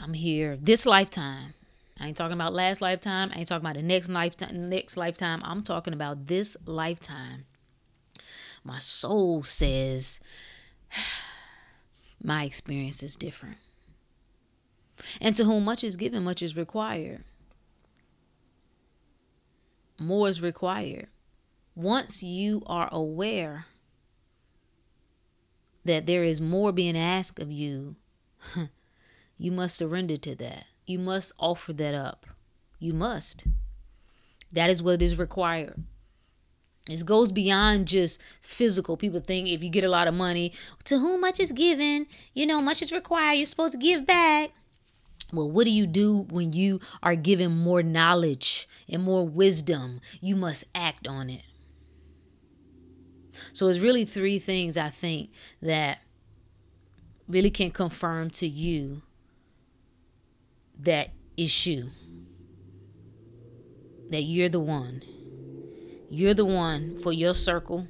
I'm 0.00 0.14
here 0.14 0.56
this 0.56 0.86
lifetime. 0.86 1.54
I 1.98 2.08
ain't 2.08 2.16
talking 2.16 2.34
about 2.34 2.52
last 2.52 2.80
lifetime. 2.80 3.30
I 3.34 3.40
ain't 3.40 3.48
talking 3.48 3.64
about 3.64 3.76
the 3.76 3.82
next 3.82 4.08
lifetime. 4.08 4.68
Next 4.68 4.96
lifetime. 4.96 5.40
I'm 5.44 5.62
talking 5.62 5.92
about 5.92 6.26
this 6.26 6.56
lifetime. 6.64 7.46
My 8.62 8.78
soul 8.78 9.42
says 9.42 10.20
my 12.22 12.44
experience 12.44 13.02
is 13.02 13.16
different. 13.16 13.58
And 15.20 15.34
to 15.36 15.44
whom 15.44 15.64
much 15.64 15.84
is 15.84 15.96
given, 15.96 16.24
much 16.24 16.42
is 16.42 16.56
required. 16.56 17.24
More 19.98 20.28
is 20.28 20.40
required. 20.40 21.08
Once 21.74 22.22
you 22.22 22.62
are 22.66 22.88
aware 22.92 23.66
that 25.88 26.06
there 26.06 26.22
is 26.22 26.40
more 26.40 26.70
being 26.70 26.96
asked 26.96 27.40
of 27.40 27.50
you, 27.50 27.96
you 29.38 29.50
must 29.50 29.74
surrender 29.74 30.16
to 30.18 30.34
that. 30.36 30.66
You 30.86 30.98
must 30.98 31.32
offer 31.38 31.72
that 31.72 31.94
up. 31.94 32.26
You 32.78 32.92
must. 32.92 33.46
That 34.52 34.70
is 34.70 34.82
what 34.82 35.02
is 35.02 35.18
required. 35.18 35.82
It 36.88 37.04
goes 37.04 37.32
beyond 37.32 37.88
just 37.88 38.20
physical. 38.40 38.96
People 38.96 39.20
think 39.20 39.48
if 39.48 39.62
you 39.62 39.70
get 39.70 39.84
a 39.84 39.90
lot 39.90 40.08
of 40.08 40.14
money, 40.14 40.52
to 40.84 40.98
whom 40.98 41.22
much 41.22 41.40
is 41.40 41.52
given, 41.52 42.06
you 42.32 42.46
know, 42.46 42.62
much 42.62 42.80
is 42.80 42.92
required. 42.92 43.34
You're 43.34 43.46
supposed 43.46 43.72
to 43.72 43.78
give 43.78 44.06
back. 44.06 44.50
Well, 45.32 45.50
what 45.50 45.64
do 45.64 45.70
you 45.70 45.86
do 45.86 46.26
when 46.30 46.52
you 46.54 46.80
are 47.02 47.14
given 47.14 47.52
more 47.52 47.82
knowledge 47.82 48.66
and 48.88 49.02
more 49.02 49.26
wisdom? 49.26 50.00
You 50.20 50.36
must 50.36 50.64
act 50.74 51.06
on 51.06 51.28
it. 51.28 51.42
So 53.52 53.68
it's 53.68 53.78
really 53.78 54.04
three 54.04 54.38
things 54.38 54.76
I 54.76 54.88
think 54.90 55.30
that 55.62 55.98
really 57.28 57.50
can 57.50 57.70
confirm 57.70 58.30
to 58.30 58.48
you 58.48 59.02
that 60.78 61.10
you. 61.36 61.90
That 64.10 64.22
you're 64.22 64.48
the 64.48 64.60
one. 64.60 65.02
You're 66.10 66.34
the 66.34 66.44
one 66.44 66.98
for 66.98 67.12
your 67.12 67.34
circle, 67.34 67.86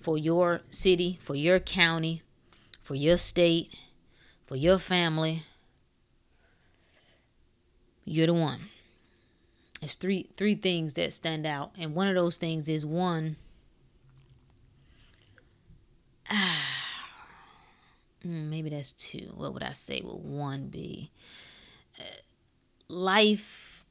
for 0.00 0.16
your 0.16 0.60
city, 0.70 1.18
for 1.22 1.34
your 1.34 1.58
county, 1.58 2.22
for 2.80 2.94
your 2.94 3.16
state, 3.16 3.74
for 4.46 4.56
your 4.56 4.78
family. 4.78 5.44
You're 8.04 8.28
the 8.28 8.34
one. 8.34 8.60
It's 9.82 9.96
three 9.96 10.30
three 10.36 10.54
things 10.54 10.94
that 10.94 11.12
stand 11.12 11.46
out. 11.46 11.72
And 11.78 11.94
one 11.94 12.06
of 12.06 12.14
those 12.14 12.38
things 12.38 12.68
is 12.68 12.86
one 12.86 13.36
maybe 18.24 18.70
that's 18.70 18.92
two. 18.92 19.32
What 19.34 19.52
would 19.54 19.62
I 19.62 19.72
say? 19.72 20.00
Would 20.02 20.22
one 20.22 20.68
be? 20.68 21.10
Uh, 21.98 22.04
life 22.88 23.84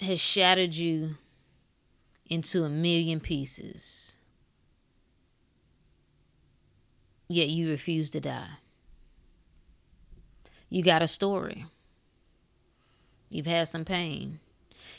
has 0.00 0.20
shattered 0.20 0.74
you 0.74 1.16
into 2.26 2.64
a 2.64 2.68
million 2.68 3.20
pieces, 3.20 4.16
yet 7.28 7.48
you 7.48 7.70
refuse 7.70 8.10
to 8.10 8.20
die. 8.20 8.58
You 10.68 10.82
got 10.82 11.02
a 11.02 11.08
story. 11.08 11.64
You've 13.30 13.46
had 13.46 13.68
some 13.68 13.84
pain. 13.84 14.40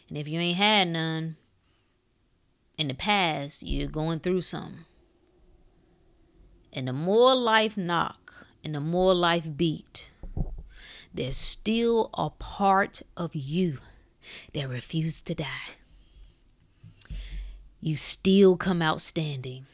And 0.07 0.17
if 0.17 0.27
you 0.27 0.39
ain't 0.39 0.57
had 0.57 0.87
none 0.87 1.37
in 2.79 2.87
the 2.87 2.93
past, 2.93 3.61
you're 3.61 3.89
going 3.89 4.21
through 4.21 4.41
some. 4.41 4.85
And 6.71 6.87
the 6.87 6.93
more 6.93 7.35
life 7.35 7.75
knock 7.75 8.47
and 8.63 8.73
the 8.73 8.79
more 8.79 9.13
life 9.13 9.45
beat, 9.57 10.09
there's 11.13 11.35
still 11.35 12.09
a 12.13 12.29
part 12.29 13.01
of 13.17 13.35
you 13.35 13.79
that 14.53 14.69
refused 14.69 15.27
to 15.27 15.35
die. 15.35 15.75
You 17.81 17.97
still 17.97 18.55
come 18.55 18.81
out 18.81 19.01
standing. 19.01 19.65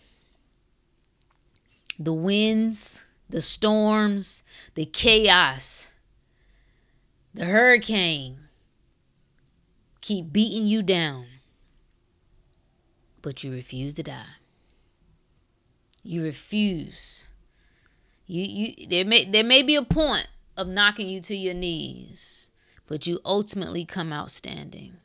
The 2.00 2.14
winds, 2.14 3.04
the 3.30 3.42
storms, 3.42 4.44
the 4.74 4.86
chaos, 4.86 5.92
the 7.36 7.46
hurricane 7.46 8.38
keep 10.02 10.34
beating 10.34 10.66
you 10.66 10.82
down, 10.82 11.26
but 13.26 13.44
you 13.44 13.52
refuse 13.52 13.96
to 13.96 14.04
die. 14.04 14.38
You 16.04 16.24
refuse. 16.24 17.26
You 18.28 18.44
you 18.44 18.88
there 18.88 19.04
may 19.04 19.26
there 19.26 19.44
may 19.44 19.64
be 19.64 19.74
a 19.74 19.82
point 19.82 20.28
of 20.56 20.68
knocking 20.68 21.10
you 21.10 21.20
to 21.22 21.36
your 21.36 21.56
knees, 21.56 22.52
but 22.86 23.08
you 23.08 23.20
ultimately 23.26 23.84
come 23.84 24.14
out 24.14 24.30
standing. 24.30 24.98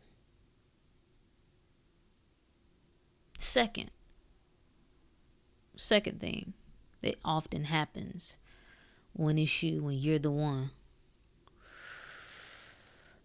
Second, 3.39 3.91
second 5.79 6.21
thing 6.21 6.53
that 7.01 7.15
often 7.25 7.65
happens 7.65 8.37
when 9.15 9.39
it's 9.39 9.63
you, 9.63 9.83
when 9.83 9.97
you're 9.97 10.19
the 10.19 10.31
one, 10.31 10.73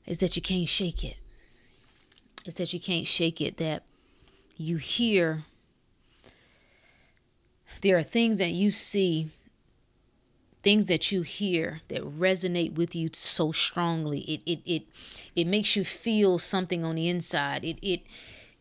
is 0.05 0.19
that 0.19 0.37
you 0.37 0.41
can't 0.41 0.69
shake 0.69 1.03
it. 1.03 1.17
It's 2.45 2.55
that 2.55 2.71
you 2.71 2.79
can't 2.79 3.05
shake 3.05 3.41
it, 3.41 3.57
that 3.57 3.83
you 4.57 4.77
hear 4.77 5.43
there 7.81 7.97
are 7.97 8.03
things 8.03 8.37
that 8.37 8.51
you 8.51 8.71
see, 8.71 9.29
things 10.63 10.85
that 10.85 11.11
you 11.11 11.21
hear 11.21 11.81
that 11.89 12.01
resonate 12.01 12.73
with 12.73 12.95
you 12.95 13.09
so 13.13 13.51
strongly. 13.51 14.21
It 14.21 14.41
it 14.45 14.59
it 14.65 14.83
it 15.35 15.47
makes 15.47 15.75
you 15.75 15.83
feel 15.83 16.39
something 16.39 16.83
on 16.83 16.95
the 16.95 17.09
inside. 17.09 17.63
It 17.63 17.77
it 17.81 18.01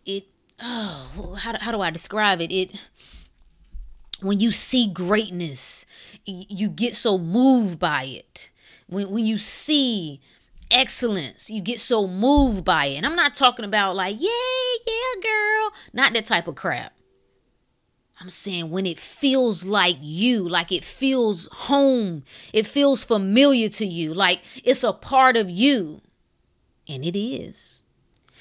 it 0.04 0.26
oh 0.62 1.38
how 1.40 1.58
how 1.58 1.72
do 1.72 1.80
I 1.80 1.90
describe 1.90 2.40
it? 2.40 2.52
It 2.52 2.80
when 4.20 4.40
you 4.40 4.50
see 4.50 4.88
greatness, 4.88 5.86
you 6.26 6.68
get 6.68 6.94
so 6.94 7.18
moved 7.18 7.78
by 7.78 8.04
it. 8.04 8.50
When 8.88 9.10
when 9.10 9.26
you 9.26 9.38
see 9.38 10.20
excellence, 10.70 11.50
you 11.50 11.60
get 11.60 11.80
so 11.80 12.06
moved 12.06 12.64
by 12.64 12.86
it. 12.86 12.96
And 12.96 13.06
I'm 13.06 13.16
not 13.16 13.34
talking 13.34 13.64
about 13.64 13.96
like, 13.96 14.16
yeah, 14.18 14.30
yeah, 14.86 15.22
girl, 15.22 15.72
not 15.92 16.12
that 16.14 16.26
type 16.26 16.48
of 16.48 16.56
crap. 16.56 16.92
I'm 18.20 18.30
saying 18.30 18.70
when 18.70 18.86
it 18.86 18.98
feels 18.98 19.64
like 19.66 19.96
you, 20.00 20.48
like 20.48 20.70
it 20.72 20.84
feels 20.84 21.48
home, 21.52 22.24
it 22.52 22.66
feels 22.66 23.04
familiar 23.04 23.68
to 23.70 23.86
you, 23.86 24.14
like 24.14 24.40
it's 24.62 24.84
a 24.84 24.92
part 24.92 25.36
of 25.36 25.50
you. 25.50 26.00
And 26.88 27.04
it 27.04 27.18
is. 27.18 27.82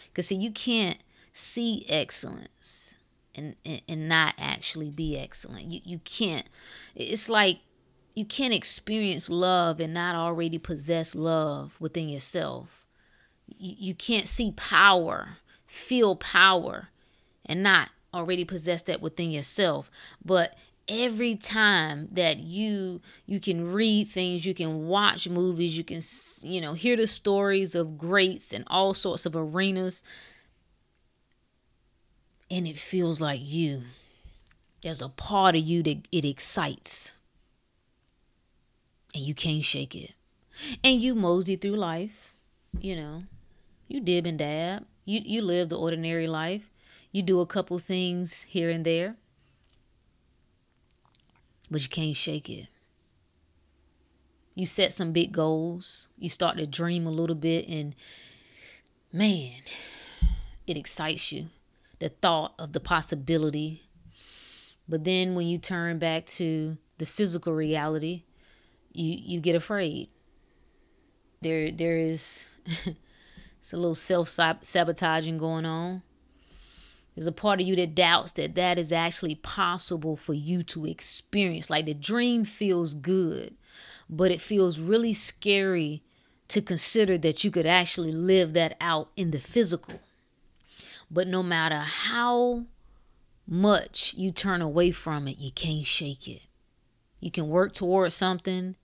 Because, 0.08 0.28
see, 0.28 0.36
you 0.36 0.52
can't 0.52 0.98
see 1.34 1.86
excellence 1.90 2.96
and, 3.34 3.56
and, 3.66 3.82
and 3.88 4.10
not 4.10 4.36
actually 4.38 4.90
be 4.90 5.18
excellent. 5.18 5.66
You, 5.66 5.82
you 5.84 6.00
can't. 6.00 6.48
It's 6.96 7.30
like 7.30 7.60
you 8.14 8.26
can't 8.26 8.54
experience 8.54 9.30
love 9.30 9.80
and 9.80 9.94
not 9.94 10.16
already 10.16 10.58
possess 10.58 11.16
love 11.16 11.76
within 11.80 12.10
yourself. 12.10 12.86
You, 13.48 13.76
you 13.78 13.96
can't 13.96 14.28
see 14.28 14.52
power, 14.52 15.38
feel 15.66 16.16
power, 16.16 16.90
and 17.46 17.64
not 17.64 17.90
already 18.14 18.46
possess 18.46 18.84
that 18.84 19.02
within 19.02 19.32
yourself. 19.32 19.90
But 20.24 20.58
every 20.88 21.36
time 21.36 22.10
that 22.12 22.38
you 22.38 23.00
you 23.26 23.40
can 23.40 23.72
read 23.72 24.06
things 24.06 24.46
you 24.46 24.54
can 24.54 24.86
watch 24.86 25.30
movies 25.30 25.78
you 25.78 25.84
can 25.84 26.02
you 26.42 26.60
know 26.60 26.74
hear 26.74 26.98
the 26.98 27.08
stories 27.08 27.74
of 27.74 27.98
greats 27.98 28.52
and 28.52 28.66
all 28.68 28.94
sorts 28.94 29.26
of 29.26 29.34
arenas 29.34 30.04
and 32.52 32.68
it 32.68 32.78
feels 32.78 33.22
like 33.22 33.40
you 33.42 33.82
there's 34.82 35.02
a 35.02 35.08
part 35.08 35.56
of 35.56 35.62
you 35.62 35.82
that 35.82 36.06
it 36.12 36.26
excites 36.26 37.14
and 39.14 39.24
you 39.24 39.34
can't 39.34 39.64
shake 39.64 39.96
it 39.96 40.14
and 40.84 41.02
you 41.02 41.16
mosey 41.16 41.56
through 41.56 41.76
life 41.76 42.36
you 42.80 42.96
know 42.96 43.24
you 43.88 44.00
dib 44.00 44.26
and 44.26 44.40
dab 44.40 44.86
you 45.06 45.22
you 45.24 45.42
live 45.42 45.70
the 45.70 45.78
ordinary 45.78 46.28
life 46.28 46.70
you 47.12 47.22
do 47.22 47.42
a 47.42 47.46
couple 47.46 47.78
things 47.80 48.42
here 48.44 48.70
and 48.70 48.86
there 48.86 49.16
but 51.74 51.82
you 51.82 51.90
can't 51.90 52.16
shake 52.16 52.52
it. 52.52 52.68
You 54.54 54.68
set 54.68 54.94
some 54.94 55.12
big 55.12 55.32
goals, 55.32 56.10
you 56.20 56.30
start 56.30 56.58
to 56.58 56.68
dream 56.68 57.08
a 57.08 57.12
little 57.12 57.36
bit, 57.36 57.68
and 57.68 57.96
man, 59.12 59.62
it 60.68 60.78
excites 60.78 61.32
you. 61.32 61.48
The 61.98 62.10
thought 62.10 62.54
of 62.60 62.74
the 62.74 62.80
possibility. 62.80 63.90
But 64.88 65.04
then 65.04 65.34
when 65.34 65.48
you 65.48 65.58
turn 65.58 65.98
back 65.98 66.28
to 66.28 66.78
the 67.00 67.08
physical 67.08 67.54
reality, 67.54 68.26
you 68.94 69.18
you 69.20 69.40
get 69.40 69.56
afraid. 69.56 70.10
There 71.42 71.72
there 71.72 71.98
is 71.98 72.46
it's 72.66 73.74
a 73.74 73.78
little 73.78 73.96
self 73.96 74.30
sabotaging 74.30 75.38
going 75.38 75.66
on. 75.66 76.04
There's 77.16 77.28
a 77.28 77.32
part 77.32 77.62
of 77.62 77.68
you 77.68 77.76
that 77.76 77.94
doubts 77.94 78.34
that 78.34 78.56
that 78.56 78.80
is 78.80 78.92
actually 78.92 79.36
possible 79.36 80.18
for 80.18 80.34
you 80.34 80.64
to 80.64 80.86
experience. 80.86 81.70
Like 81.70 81.86
the 81.86 81.94
dream 81.94 82.44
feels 82.44 82.96
good, 82.96 83.56
but 84.10 84.32
it 84.32 84.42
feels 84.42 84.80
really 84.80 85.14
scary 85.14 86.02
to 86.48 86.62
consider 86.62 87.18
that 87.20 87.44
you 87.44 87.52
could 87.52 87.66
actually 87.66 88.12
live 88.12 88.54
that 88.54 88.76
out 88.82 89.10
in 89.16 89.32
the 89.32 89.40
physical. 89.40 90.00
But 91.10 91.28
no 91.28 91.44
matter 91.44 91.78
how 91.78 92.66
much 93.48 94.14
you 94.16 94.32
turn 94.32 94.62
away 94.62 94.92
from 94.92 95.28
it, 95.28 95.38
you 95.38 95.52
can't 95.52 95.86
shake 95.86 96.28
it. 96.28 96.42
You 97.20 97.32
can 97.32 97.48
work 97.48 97.74
towards 97.74 98.16
something. 98.16 98.76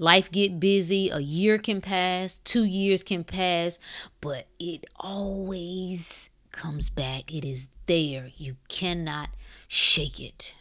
Life 0.00 0.30
get 0.30 0.60
busy, 0.60 1.10
a 1.10 1.18
year 1.18 1.58
can 1.58 1.80
pass, 1.80 2.38
2 2.38 2.62
years 2.62 3.02
can 3.02 3.24
pass, 3.24 3.80
but 4.20 4.46
it 4.60 4.86
always 4.96 6.30
comes 6.52 6.88
back. 6.88 7.34
It 7.34 7.44
is 7.44 7.66
there. 7.86 8.30
You 8.36 8.56
cannot 8.68 9.30
shake 9.66 10.20
it. 10.20 10.54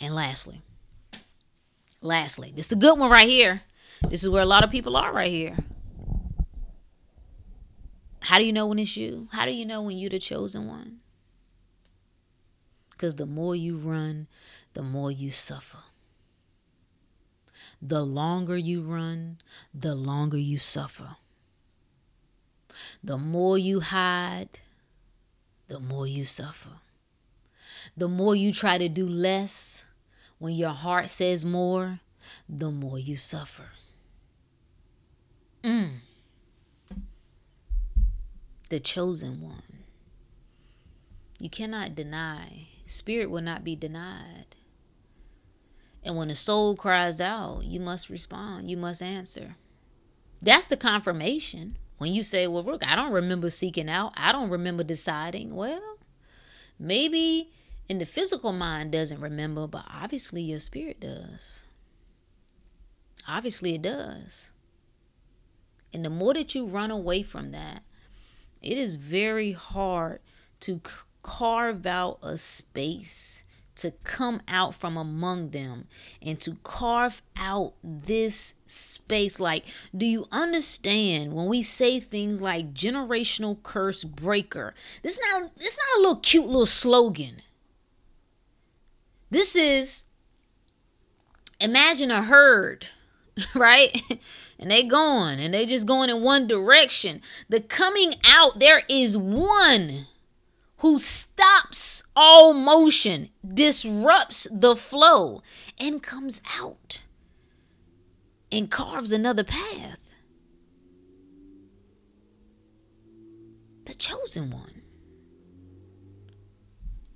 And 0.00 0.14
lastly, 0.14 0.60
lastly, 2.00 2.52
this 2.54 2.66
is 2.66 2.72
a 2.72 2.76
good 2.76 2.96
one 2.96 3.10
right 3.10 3.28
here. 3.28 3.62
This 4.08 4.22
is 4.22 4.28
where 4.28 4.42
a 4.42 4.46
lot 4.46 4.62
of 4.62 4.70
people 4.70 4.96
are 4.96 5.12
right 5.12 5.30
here. 5.30 5.56
How 8.20 8.38
do 8.38 8.44
you 8.44 8.52
know 8.52 8.68
when 8.68 8.78
it's 8.78 8.96
you? 8.96 9.26
How 9.32 9.44
do 9.44 9.50
you 9.50 9.66
know 9.66 9.82
when 9.82 9.98
you're 9.98 10.08
the 10.08 10.20
chosen 10.20 10.68
one? 10.68 11.00
Because 12.92 13.16
the 13.16 13.26
more 13.26 13.56
you 13.56 13.76
run, 13.76 14.28
the 14.74 14.82
more 14.82 15.10
you 15.10 15.32
suffer. 15.32 15.78
The 17.82 18.04
longer 18.04 18.56
you 18.56 18.82
run, 18.82 19.38
the 19.72 19.94
longer 19.94 20.36
you 20.36 20.58
suffer. 20.58 21.16
The 23.02 23.16
more 23.16 23.56
you 23.56 23.80
hide, 23.80 24.60
the 25.68 25.80
more 25.80 26.06
you 26.06 26.24
suffer. 26.24 26.80
The 27.96 28.08
more 28.08 28.34
you 28.36 28.52
try 28.52 28.78
to 28.78 28.88
do 28.88 29.08
less 29.08 29.84
when 30.38 30.54
your 30.54 30.70
heart 30.70 31.08
says 31.10 31.44
more, 31.44 32.00
the 32.48 32.70
more 32.70 32.98
you 32.98 33.16
suffer. 33.16 33.70
Mm. 35.62 35.98
The 38.68 38.80
chosen 38.80 39.40
one. 39.40 39.62
You 41.38 41.50
cannot 41.50 41.94
deny. 41.94 42.68
Spirit 42.84 43.30
will 43.30 43.42
not 43.42 43.64
be 43.64 43.76
denied. 43.76 44.56
And 46.02 46.16
when 46.16 46.28
the 46.28 46.34
soul 46.34 46.76
cries 46.76 47.20
out, 47.20 47.64
you 47.64 47.80
must 47.80 48.08
respond. 48.08 48.70
You 48.70 48.76
must 48.76 49.02
answer. 49.02 49.56
That's 50.40 50.66
the 50.66 50.76
confirmation. 50.76 51.76
When 51.98 52.14
you 52.14 52.22
say, 52.22 52.46
well, 52.46 52.64
look, 52.64 52.84
I 52.86 52.96
don't 52.96 53.12
remember 53.12 53.50
seeking 53.50 53.90
out, 53.90 54.14
I 54.16 54.32
don't 54.32 54.48
remember 54.48 54.82
deciding, 54.82 55.54
well, 55.54 55.98
maybe 56.78 57.50
in 57.90 57.98
the 57.98 58.06
physical 58.06 58.52
mind 58.52 58.92
doesn't 58.92 59.20
remember, 59.20 59.66
but 59.66 59.84
obviously 59.92 60.40
your 60.40 60.60
spirit 60.60 61.00
does. 61.00 61.64
Obviously 63.28 63.74
it 63.74 63.82
does. 63.82 64.50
And 65.92 66.04
the 66.04 66.10
more 66.10 66.32
that 66.32 66.54
you 66.54 66.64
run 66.64 66.90
away 66.90 67.22
from 67.22 67.50
that, 67.50 67.82
it 68.62 68.78
is 68.78 68.94
very 68.94 69.52
hard 69.52 70.20
to 70.60 70.80
carve 71.22 71.84
out 71.84 72.18
a 72.22 72.38
space 72.38 73.42
to 73.80 73.92
come 74.04 74.42
out 74.48 74.74
from 74.74 74.96
among 74.96 75.50
them 75.50 75.86
and 76.22 76.38
to 76.40 76.56
carve 76.62 77.22
out 77.36 77.74
this 77.82 78.54
space. 78.66 79.40
Like, 79.40 79.64
do 79.96 80.06
you 80.06 80.26
understand 80.30 81.32
when 81.32 81.46
we 81.46 81.62
say 81.62 82.00
things 82.00 82.40
like 82.40 82.74
generational 82.74 83.62
curse 83.62 84.04
breaker? 84.04 84.74
This 85.02 85.18
is 85.18 85.20
not 85.32 85.50
it's 85.56 85.78
not 85.78 85.98
a 85.98 86.00
little 86.00 86.16
cute 86.16 86.46
little 86.46 86.66
slogan. 86.66 87.42
This 89.30 89.54
is 89.54 90.04
imagine 91.60 92.10
a 92.10 92.22
herd, 92.22 92.88
right? 93.54 94.00
and 94.58 94.70
they 94.70 94.82
going 94.82 95.40
and 95.40 95.54
they 95.54 95.66
just 95.66 95.86
going 95.86 96.10
in 96.10 96.22
one 96.22 96.46
direction. 96.46 97.22
The 97.48 97.60
coming 97.60 98.14
out, 98.28 98.60
there 98.60 98.82
is 98.88 99.16
one 99.16 100.06
who 100.80 100.98
stops 100.98 102.02
all 102.16 102.54
motion, 102.54 103.28
disrupts 103.46 104.48
the 104.50 104.74
flow, 104.74 105.42
and 105.78 106.02
comes 106.02 106.40
out 106.58 107.02
and 108.50 108.70
carves 108.70 109.12
another 109.12 109.44
path. 109.44 109.98
The 113.84 113.94
chosen 113.94 114.50
one. 114.50 114.82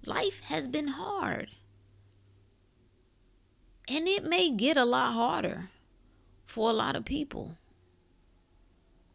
Life 0.05 0.41
has 0.45 0.69
been 0.69 0.89
hard. 0.89 1.49
And 3.89 4.07
it 4.07 4.25
may 4.25 4.51
get 4.51 4.77
a 4.77 4.85
lot 4.85 5.15
harder 5.15 5.71
for 6.45 6.69
a 6.69 6.75
lot 6.75 6.97
of 6.97 7.07
people. 7.07 7.57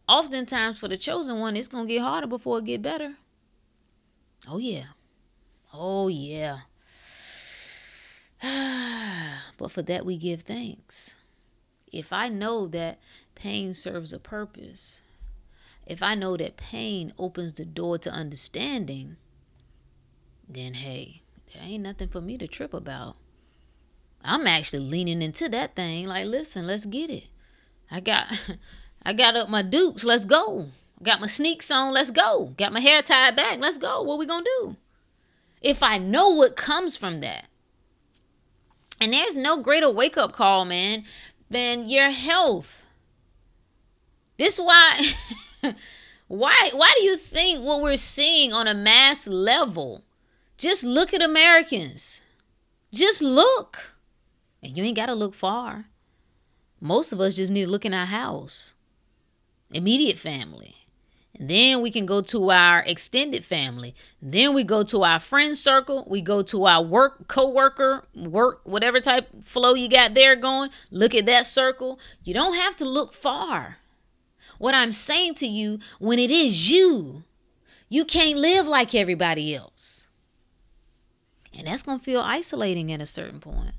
Oftentimes, 0.07 0.79
for 0.79 0.88
the 0.88 0.97
chosen 0.97 1.39
one, 1.39 1.55
it's 1.55 1.67
going 1.67 1.85
to 1.85 1.93
get 1.93 2.01
harder 2.01 2.25
before 2.25 2.57
it 2.57 2.65
get 2.65 2.81
better. 2.81 3.17
Oh, 4.49 4.57
yeah. 4.57 4.85
Oh, 5.73 6.07
yeah. 6.07 6.59
but 9.57 9.71
for 9.71 9.81
that, 9.83 10.05
we 10.05 10.17
give 10.17 10.41
thanks. 10.41 11.17
If 11.91 12.12
I 12.12 12.29
know 12.29 12.65
that 12.67 12.99
pain 13.35 13.73
serves 13.73 14.12
a 14.12 14.19
purpose, 14.19 15.01
if 15.85 16.01
I 16.01 16.15
know 16.15 16.38
that 16.38 16.57
pain 16.57 17.13
opens 17.19 17.53
the 17.53 17.65
door 17.65 17.97
to 17.99 18.12
understanding, 18.12 19.17
then 20.47 20.73
hey, 20.75 21.21
there 21.53 21.63
ain't 21.63 21.83
nothing 21.83 22.07
for 22.07 22.21
me 22.21 22.38
to 22.38 22.47
trip 22.47 22.73
about. 22.73 23.17
I'm 24.23 24.47
actually 24.47 24.79
leaning 24.79 25.21
into 25.21 25.47
that 25.49 25.75
thing 25.75 26.07
like, 26.07 26.25
listen, 26.25 26.67
let's 26.67 26.85
get 26.85 27.09
it. 27.09 27.25
I 27.89 27.99
got 27.99 28.27
I 29.03 29.13
got 29.13 29.35
up 29.35 29.49
my 29.49 29.62
dukes, 29.62 30.03
let's 30.03 30.25
go. 30.25 30.69
Got 31.01 31.21
my 31.21 31.27
sneaks 31.27 31.71
on, 31.71 31.93
let's 31.93 32.12
go. 32.12 32.53
Got 32.57 32.73
my 32.73 32.79
hair 32.79 33.01
tied 33.01 33.35
back, 33.35 33.59
let's 33.59 33.77
go. 33.77 34.01
What 34.01 34.19
we 34.19 34.25
gonna 34.25 34.45
do? 34.59 34.75
If 35.62 35.81
I 35.81 35.97
know 35.97 36.29
what 36.29 36.55
comes 36.55 36.95
from 36.95 37.21
that. 37.21 37.45
And 39.01 39.13
there's 39.13 39.35
no 39.35 39.62
greater 39.62 39.89
wake 39.89 40.17
up 40.17 40.33
call, 40.33 40.65
man, 40.65 41.05
than 41.49 41.88
your 41.88 42.09
health. 42.09 42.83
This 44.38 44.57
why 44.57 45.12
why 46.27 46.69
why 46.73 46.93
do 46.97 47.03
you 47.03 47.17
think 47.17 47.63
what 47.63 47.81
we're 47.81 47.95
seeing 47.95 48.51
on 48.51 48.67
a 48.67 48.73
mass 48.73 49.27
level? 49.27 50.03
Just 50.57 50.83
look 50.83 51.13
at 51.13 51.21
Americans. 51.21 52.19
Just 52.93 53.21
look. 53.21 53.95
And 54.62 54.75
you 54.75 54.83
ain't 54.83 54.97
got 54.97 55.05
to 55.05 55.15
look 55.15 55.33
far. 55.33 55.85
Most 56.81 57.13
of 57.13 57.21
us 57.21 57.35
just 57.35 57.51
need 57.51 57.65
to 57.65 57.69
look 57.69 57.85
in 57.85 57.93
our 57.93 58.05
house. 58.05 58.73
Immediate 59.71 60.17
family. 60.17 60.75
Then 61.41 61.82
we 61.82 61.89
can 61.89 62.06
go 62.06 62.19
to 62.19 62.52
our 62.52 62.84
extended 62.86 63.45
family. 63.45 63.95
Then 64.21 64.54
we 64.54 64.65
go 64.65 64.84
to 64.84 65.04
our 65.04 65.19
friend 65.19 65.56
circle. 65.56 66.06
We 66.10 66.21
go 66.21 66.41
to 66.41 66.65
our 66.65 66.84
work 66.84 67.30
co-worker, 67.30 68.04
work, 68.13 68.60
whatever 68.65 68.99
type 68.99 69.30
flow 69.41 69.73
you 69.73 69.88
got 69.88 70.13
there 70.13 70.36
going. 70.36 70.69
Look 70.91 71.15
at 71.15 71.25
that 71.28 71.45
circle. 71.45 71.97
You 72.25 72.34
don't 72.34 72.56
have 72.56 72.75
to 72.78 72.86
look 72.86 73.13
far. 73.13 73.78
What 74.58 74.75
I'm 74.75 74.91
saying 74.91 75.36
to 75.36 75.47
you, 75.47 75.80
when 75.99 76.19
it 76.19 76.30
is 76.30 76.69
you, 76.69 77.23
you 77.88 78.04
can't 78.04 78.38
live 78.38 78.67
like 78.67 78.93
everybody 78.93 79.56
else. 79.56 80.08
And 81.58 81.67
that's 81.67 81.84
going 81.84 81.99
to 81.99 82.04
feel 82.04 82.19
isolating 82.19 82.91
at 82.91 83.02
a 83.02 83.06
certain 83.06 83.39
point. 83.39 83.75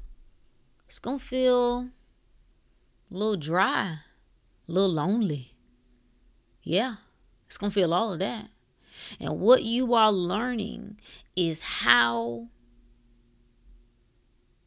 It's 0.87 0.99
going 0.99 1.19
to 1.19 1.25
feel 1.25 1.91
a 3.11 3.15
little 3.15 3.37
dry, 3.37 3.99
a 4.67 4.73
little 4.73 4.91
lonely. 4.91 5.53
Yeah, 6.63 6.97
it's 7.51 7.59
going 7.59 7.71
to 7.71 7.75
feel 7.75 7.93
all 7.93 8.13
of 8.13 8.21
that. 8.21 8.47
And 9.19 9.41
what 9.41 9.65
you 9.65 9.93
are 9.93 10.13
learning 10.13 11.01
is 11.35 11.63
how 11.63 12.47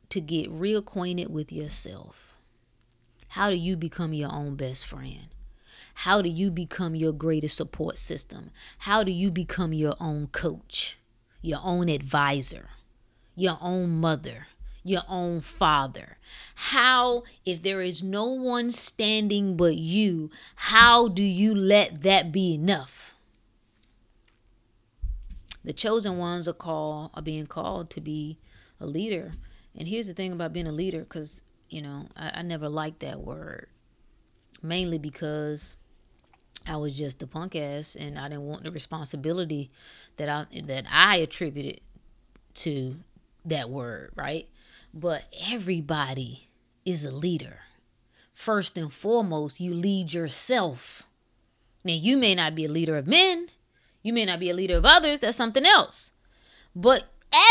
to 0.09 0.19
get 0.19 0.51
reacquainted 0.51 1.29
with 1.29 1.49
yourself. 1.53 2.35
How 3.29 3.49
do 3.49 3.55
you 3.55 3.77
become 3.77 4.13
your 4.13 4.29
own 4.33 4.57
best 4.57 4.85
friend? 4.85 5.27
How 5.93 6.21
do 6.21 6.27
you 6.27 6.51
become 6.51 6.93
your 6.93 7.13
greatest 7.13 7.55
support 7.55 7.97
system? 7.97 8.51
How 8.79 9.01
do 9.01 9.13
you 9.13 9.31
become 9.31 9.71
your 9.71 9.95
own 10.01 10.27
coach, 10.27 10.97
your 11.41 11.61
own 11.63 11.87
advisor, 11.87 12.67
your 13.33 13.57
own 13.61 13.91
mother, 13.91 14.47
your 14.83 15.03
own 15.07 15.41
father? 15.41 16.17
How, 16.55 17.23
if 17.45 17.63
there 17.63 17.81
is 17.81 18.03
no 18.03 18.25
one 18.25 18.69
standing 18.69 19.55
but 19.55 19.77
you, 19.77 20.29
how 20.55 21.07
do 21.07 21.23
you 21.23 21.55
let 21.55 22.01
that 22.03 22.31
be 22.31 22.53
enough? 22.53 23.15
The 25.63 25.73
chosen 25.73 26.17
ones 26.17 26.47
are 26.47 26.53
called 26.53 27.11
are 27.13 27.21
being 27.21 27.47
called 27.47 27.89
to 27.91 28.01
be 28.01 28.37
a 28.79 28.85
leader. 28.85 29.33
And 29.75 29.87
here's 29.87 30.07
the 30.07 30.13
thing 30.13 30.33
about 30.33 30.53
being 30.53 30.67
a 30.67 30.73
leader, 30.73 30.99
because 30.99 31.41
you 31.69 31.81
know, 31.81 32.07
I, 32.15 32.31
I 32.35 32.41
never 32.41 32.69
liked 32.69 32.99
that 32.99 33.21
word. 33.21 33.67
Mainly 34.61 34.99
because 34.99 35.75
I 36.67 36.77
was 36.77 36.97
just 36.97 37.23
a 37.23 37.27
punk 37.27 37.55
ass 37.55 37.95
and 37.95 38.17
I 38.17 38.29
didn't 38.29 38.43
want 38.45 38.63
the 38.63 38.71
responsibility 38.71 39.71
that 40.17 40.29
I 40.29 40.45
that 40.65 40.85
I 40.89 41.17
attributed 41.17 41.81
to 42.55 42.95
that 43.45 43.69
word, 43.69 44.11
right? 44.15 44.47
But 44.93 45.23
everybody 45.49 46.49
is 46.86 47.03
a 47.03 47.12
leader. 47.12 47.60
First 48.34 48.77
and 48.77 48.91
foremost, 48.91 49.60
you 49.60 49.73
lead 49.73 50.13
yourself. 50.13 51.03
Now, 51.84 51.93
you 51.93 52.17
may 52.17 52.36
not 52.36 52.56
be 52.56 52.65
a 52.65 52.69
leader 52.69 52.97
of 52.97 53.08
men, 53.08 53.49
you 54.01 54.13
may 54.13 54.25
not 54.25 54.39
be 54.39 54.49
a 54.49 54.53
leader 54.53 54.77
of 54.77 54.86
others, 54.86 55.21
that's 55.21 55.38
something 55.38 55.65
else. 55.65 56.12
But 56.75 57.06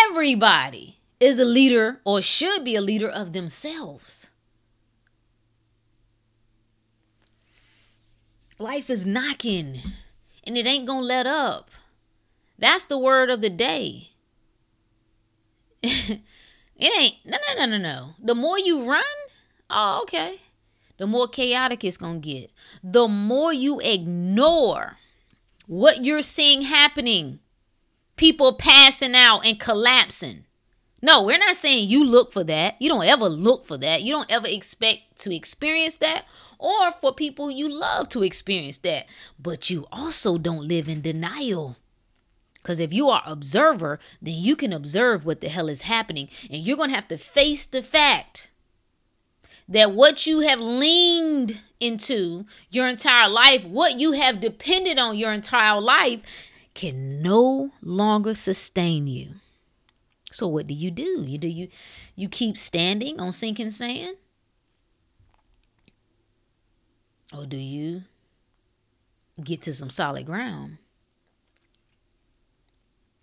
everybody 0.08 0.98
is 1.18 1.38
a 1.38 1.44
leader 1.44 2.00
or 2.04 2.20
should 2.20 2.64
be 2.64 2.76
a 2.76 2.80
leader 2.80 3.08
of 3.08 3.32
themselves. 3.32 4.30
Life 8.58 8.90
is 8.90 9.06
knocking 9.06 9.78
and 10.44 10.56
it 10.56 10.66
ain't 10.66 10.86
gonna 10.86 11.00
let 11.00 11.26
up. 11.26 11.70
That's 12.58 12.84
the 12.84 12.98
word 12.98 13.30
of 13.30 13.40
the 13.40 13.50
day. 13.50 14.10
it 16.76 16.92
ain't, 16.98 17.14
no, 17.24 17.38
no, 17.48 17.66
no, 17.66 17.76
no, 17.76 17.78
no. 17.78 18.10
The 18.22 18.34
more 18.34 18.58
you 18.58 18.88
run, 18.88 19.04
oh, 19.70 20.00
okay, 20.02 20.40
the 20.98 21.06
more 21.06 21.28
chaotic 21.28 21.84
it's 21.84 21.96
gonna 21.96 22.18
get. 22.18 22.50
The 22.82 23.08
more 23.08 23.52
you 23.52 23.80
ignore 23.80 24.96
what 25.66 26.04
you're 26.04 26.22
seeing 26.22 26.62
happening, 26.62 27.40
people 28.16 28.54
passing 28.54 29.14
out 29.14 29.44
and 29.44 29.58
collapsing. 29.58 30.44
No, 31.00 31.22
we're 31.22 31.38
not 31.38 31.56
saying 31.56 31.88
you 31.88 32.04
look 32.04 32.32
for 32.32 32.44
that. 32.44 32.76
You 32.80 32.88
don't 32.88 33.04
ever 33.04 33.28
look 33.28 33.66
for 33.66 33.76
that. 33.78 34.02
You 34.02 34.12
don't 34.12 34.30
ever 34.30 34.46
expect 34.46 35.20
to 35.20 35.34
experience 35.34 35.96
that 35.96 36.24
or 36.62 36.92
for 36.92 37.12
people 37.12 37.50
you 37.50 37.68
love 37.68 38.08
to 38.10 38.22
experience 38.22 38.78
that. 38.78 39.06
But 39.38 39.68
you 39.68 39.86
also 39.90 40.38
don't 40.38 40.68
live 40.68 40.88
in 40.88 41.02
denial. 41.02 41.76
Because 42.62 42.78
if 42.78 42.92
you 42.92 43.08
are 43.08 43.22
observer, 43.26 43.98
then 44.20 44.34
you 44.34 44.54
can 44.54 44.72
observe 44.72 45.24
what 45.24 45.40
the 45.40 45.48
hell 45.48 45.68
is 45.68 45.82
happening. 45.82 46.28
And 46.50 46.64
you're 46.64 46.76
going 46.76 46.90
to 46.90 46.94
have 46.94 47.08
to 47.08 47.18
face 47.18 47.66
the 47.66 47.82
fact 47.82 48.50
that 49.68 49.92
what 49.92 50.26
you 50.26 50.40
have 50.40 50.60
leaned 50.60 51.60
into 51.80 52.46
your 52.70 52.86
entire 52.88 53.28
life, 53.28 53.64
what 53.64 53.98
you 53.98 54.12
have 54.12 54.40
depended 54.40 54.98
on 54.98 55.18
your 55.18 55.32
entire 55.32 55.80
life, 55.80 56.22
can 56.74 57.20
no 57.20 57.72
longer 57.82 58.34
sustain 58.34 59.06
you. 59.06 59.34
So 60.30 60.46
what 60.46 60.66
do 60.66 60.74
you 60.74 60.90
do? 60.90 61.24
You 61.26 61.38
do 61.38 61.48
you 61.48 61.68
you 62.16 62.28
keep 62.28 62.56
standing 62.56 63.20
on 63.20 63.32
sinking 63.32 63.70
sand? 63.70 64.16
Or 67.36 67.46
do 67.46 67.56
you 67.56 68.04
get 69.42 69.62
to 69.62 69.74
some 69.74 69.90
solid 69.90 70.26
ground? 70.26 70.78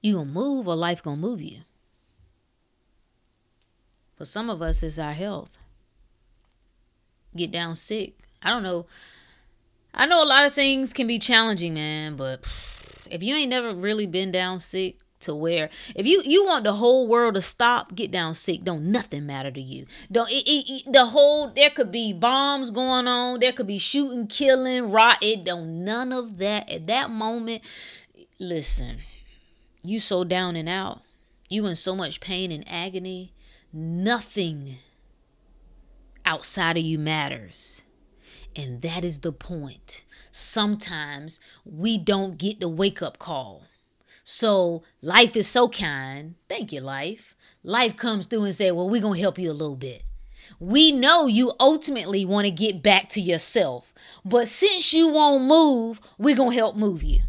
You 0.02 0.16
gonna 0.16 0.26
move 0.26 0.68
or 0.68 0.76
life 0.76 1.04
gonna 1.04 1.18
move 1.18 1.42
you? 1.42 1.60
For 4.16 4.26
some 4.26 4.50
of 4.50 4.62
us, 4.62 4.84
it's 4.84 5.00
our 5.00 5.14
health. 5.14 5.58
Get 7.36 7.52
down 7.52 7.76
sick. 7.76 8.16
I 8.42 8.50
don't 8.50 8.64
know. 8.64 8.86
I 9.94 10.06
know 10.06 10.24
a 10.24 10.26
lot 10.26 10.46
of 10.46 10.54
things 10.54 10.94
can 10.94 11.08
be 11.08 11.20
challenging, 11.20 11.74
man, 11.74 12.16
but 12.16 12.46
if 13.10 13.24
you 13.24 13.36
ain't 13.36 13.50
never 13.50 13.74
really 13.74 14.08
been 14.08 14.32
down 14.32 14.60
sick, 14.60 14.98
to 15.22 15.36
where 15.36 15.70
if 15.96 16.06
you 16.06 16.22
you 16.24 16.46
want 16.46 16.64
the 16.64 16.74
whole 16.74 17.08
world 17.08 17.36
to 17.36 17.42
stop 17.42 17.94
get 17.94 18.12
down 18.12 18.34
sick 18.34 18.64
don't 18.64 18.84
nothing 18.84 19.26
matter 19.26 19.52
to 19.52 19.62
you 19.62 19.86
don't 20.12 20.30
it, 20.30 20.48
it, 20.48 20.88
it, 20.88 20.94
the 20.94 21.08
whole 21.08 21.50
there 21.50 21.70
could 21.70 21.92
be 21.92 22.14
bombs 22.14 22.72
going 22.72 23.08
on 23.08 23.40
there 23.40 23.52
could 23.52 23.68
be 23.68 23.78
shooting 23.78 24.28
killing 24.28 24.90
rot 24.90 25.18
it 25.22 25.44
don't 25.44 25.84
none 25.84 26.12
of 26.12 26.38
that 26.38 26.70
at 26.72 26.88
that 26.88 27.10
moment 27.10 27.62
listen 28.40 29.00
you 29.82 30.00
so 30.00 30.24
down 30.24 30.56
and 30.56 30.70
out 30.70 31.02
you 31.50 31.66
in 31.66 31.76
so 31.76 31.96
much 31.96 32.20
pain 32.20 32.52
and 32.52 32.64
agony 32.68 33.34
nothing 33.72 34.76
outside 36.26 36.78
of 36.78 36.84
you 36.84 37.00
matters 37.00 37.82
and 38.56 38.82
that 38.82 39.04
is 39.04 39.20
the 39.20 39.32
point 39.32 40.04
sometimes 40.32 41.40
we 41.66 41.98
don't 41.98 42.38
get 42.38 42.60
the 42.60 42.70
wake 42.70 43.02
up 43.02 43.18
call 43.20 43.64
so 44.32 44.84
life 45.02 45.36
is 45.36 45.48
so 45.48 45.70
kind. 45.70 46.36
Thank 46.48 46.72
you, 46.72 46.82
life. 46.82 47.36
Life 47.64 47.98
comes 47.98 48.28
through 48.28 48.44
and 48.44 48.54
say, 48.54 48.70
well, 48.70 48.88
we're 48.88 49.02
going 49.02 49.16
to 49.16 49.22
help 49.22 49.40
you 49.40 49.50
a 49.50 49.54
little 49.54 49.76
bit. 49.76 50.04
We 50.60 50.92
know 50.92 51.26
you 51.26 51.52
ultimately 51.60 52.26
want 52.26 52.46
to 52.46 52.52
get 52.52 52.84
back 52.84 53.10
to 53.10 53.22
yourself. 53.22 53.92
But 54.24 54.48
since 54.48 54.94
you 54.94 55.08
won't 55.08 55.46
move, 55.46 56.00
we're 56.20 56.36
going 56.36 56.52
to 56.52 56.58
help 56.58 56.76
move 56.76 57.02
you. 57.02 57.22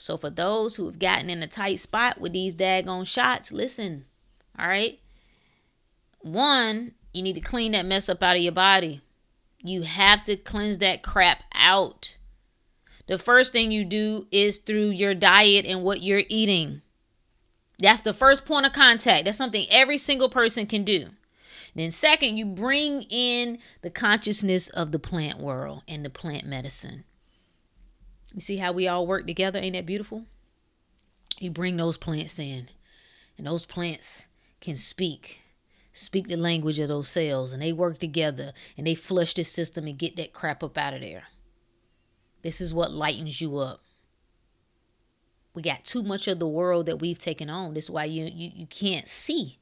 So 0.00 0.16
for 0.16 0.30
those 0.30 0.76
who 0.76 0.86
have 0.86 0.98
gotten 0.98 1.28
in 1.30 1.42
a 1.42 1.46
tight 1.46 1.80
spot 1.80 2.20
with 2.20 2.32
these 2.32 2.54
daggone 2.54 3.06
shots, 3.06 3.52
listen, 3.52 4.06
all 4.58 4.68
right? 4.68 4.98
One, 6.20 6.92
you 7.12 7.22
need 7.22 7.34
to 7.34 7.40
clean 7.40 7.72
that 7.72 7.86
mess 7.86 8.08
up 8.08 8.22
out 8.22 8.36
of 8.36 8.42
your 8.42 8.52
body. 8.52 9.00
You 9.62 9.82
have 9.82 10.22
to 10.24 10.36
cleanse 10.36 10.78
that 10.78 11.02
crap 11.02 11.44
out 11.54 12.16
the 13.10 13.18
first 13.18 13.52
thing 13.52 13.72
you 13.72 13.84
do 13.84 14.28
is 14.30 14.58
through 14.58 14.90
your 14.90 15.14
diet 15.14 15.66
and 15.66 15.82
what 15.82 16.00
you're 16.00 16.22
eating. 16.28 16.80
That's 17.80 18.02
the 18.02 18.14
first 18.14 18.46
point 18.46 18.66
of 18.66 18.72
contact. 18.72 19.24
That's 19.24 19.36
something 19.36 19.66
every 19.68 19.98
single 19.98 20.28
person 20.28 20.64
can 20.64 20.84
do. 20.84 21.06
Then, 21.74 21.90
second, 21.90 22.36
you 22.36 22.46
bring 22.46 23.02
in 23.10 23.58
the 23.82 23.90
consciousness 23.90 24.68
of 24.68 24.92
the 24.92 25.00
plant 25.00 25.40
world 25.40 25.82
and 25.88 26.04
the 26.04 26.10
plant 26.10 26.46
medicine. 26.46 27.02
You 28.34 28.40
see 28.40 28.56
how 28.56 28.72
we 28.72 28.86
all 28.86 29.06
work 29.06 29.26
together? 29.26 29.58
Ain't 29.58 29.74
that 29.74 29.86
beautiful? 29.86 30.24
You 31.38 31.50
bring 31.50 31.76
those 31.76 31.96
plants 31.96 32.38
in, 32.38 32.68
and 33.36 33.46
those 33.46 33.66
plants 33.66 34.24
can 34.60 34.76
speak 34.76 35.42
speak 35.92 36.28
the 36.28 36.36
language 36.36 36.78
of 36.78 36.88
those 36.88 37.08
cells 37.08 37.52
and 37.52 37.60
they 37.60 37.72
work 37.72 37.98
together 37.98 38.52
and 38.76 38.86
they 38.86 38.94
flush 38.94 39.34
the 39.34 39.44
system 39.44 39.86
and 39.86 39.98
get 39.98 40.16
that 40.16 40.32
crap 40.32 40.62
up 40.62 40.78
out 40.78 40.94
of 40.94 41.00
there. 41.00 41.24
This 42.42 42.60
is 42.60 42.72
what 42.72 42.92
lightens 42.92 43.40
you 43.40 43.58
up. 43.58 43.80
We 45.52 45.62
got 45.62 45.84
too 45.84 46.02
much 46.02 46.28
of 46.28 46.38
the 46.38 46.46
world 46.46 46.86
that 46.86 47.00
we've 47.00 47.18
taken 47.18 47.50
on. 47.50 47.74
This 47.74 47.84
is 47.84 47.90
why 47.90 48.04
you, 48.04 48.24
you, 48.24 48.50
you 48.54 48.66
can't 48.66 49.08
see. 49.08 49.58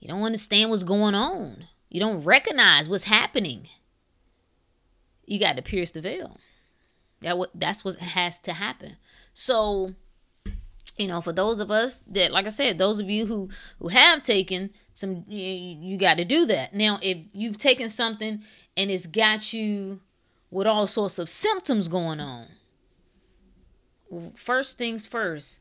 You 0.00 0.08
don't 0.08 0.22
understand 0.22 0.70
what's 0.70 0.82
going 0.82 1.14
on. 1.14 1.64
You 1.90 2.00
don't 2.00 2.24
recognize 2.24 2.88
what's 2.88 3.04
happening. 3.04 3.68
You 5.26 5.38
got 5.38 5.56
to 5.56 5.62
pierce 5.62 5.92
the 5.92 6.00
veil. 6.00 6.38
That 7.24 7.36
what 7.38 7.50
that's 7.54 7.84
what 7.84 7.96
has 7.96 8.38
to 8.40 8.52
happen. 8.52 8.96
So, 9.32 9.94
you 10.98 11.08
know, 11.08 11.20
for 11.20 11.32
those 11.32 11.58
of 11.58 11.70
us 11.70 12.04
that, 12.08 12.30
like 12.30 12.46
I 12.46 12.50
said, 12.50 12.78
those 12.78 13.00
of 13.00 13.10
you 13.10 13.26
who 13.26 13.48
who 13.80 13.88
have 13.88 14.22
taken 14.22 14.70
some, 14.92 15.24
you, 15.26 15.40
you 15.40 15.96
got 15.96 16.18
to 16.18 16.24
do 16.24 16.46
that. 16.46 16.74
Now, 16.74 16.98
if 17.02 17.18
you've 17.32 17.56
taken 17.56 17.88
something 17.88 18.42
and 18.76 18.90
it's 18.90 19.06
got 19.06 19.52
you 19.52 20.00
with 20.50 20.66
all 20.66 20.86
sorts 20.86 21.18
of 21.18 21.28
symptoms 21.28 21.88
going 21.88 22.20
on. 22.20 22.46
First 24.36 24.78
things 24.78 25.04
first, 25.04 25.58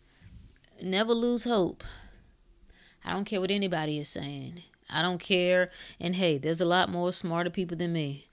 never 0.81 1.13
lose 1.13 1.45
hope. 1.45 1.83
I 3.03 3.13
don't 3.13 3.25
care 3.25 3.41
what 3.41 3.49
anybody 3.49 3.97
is 3.97 4.09
saying. 4.09 4.61
I 4.89 5.01
don't 5.01 5.19
care. 5.19 5.71
And 5.99 6.15
hey, 6.15 6.37
there's 6.37 6.61
a 6.61 6.65
lot 6.65 6.89
more 6.89 7.11
smarter 7.11 7.49
people 7.49 7.75
than 7.75 7.93
me. 7.93 8.27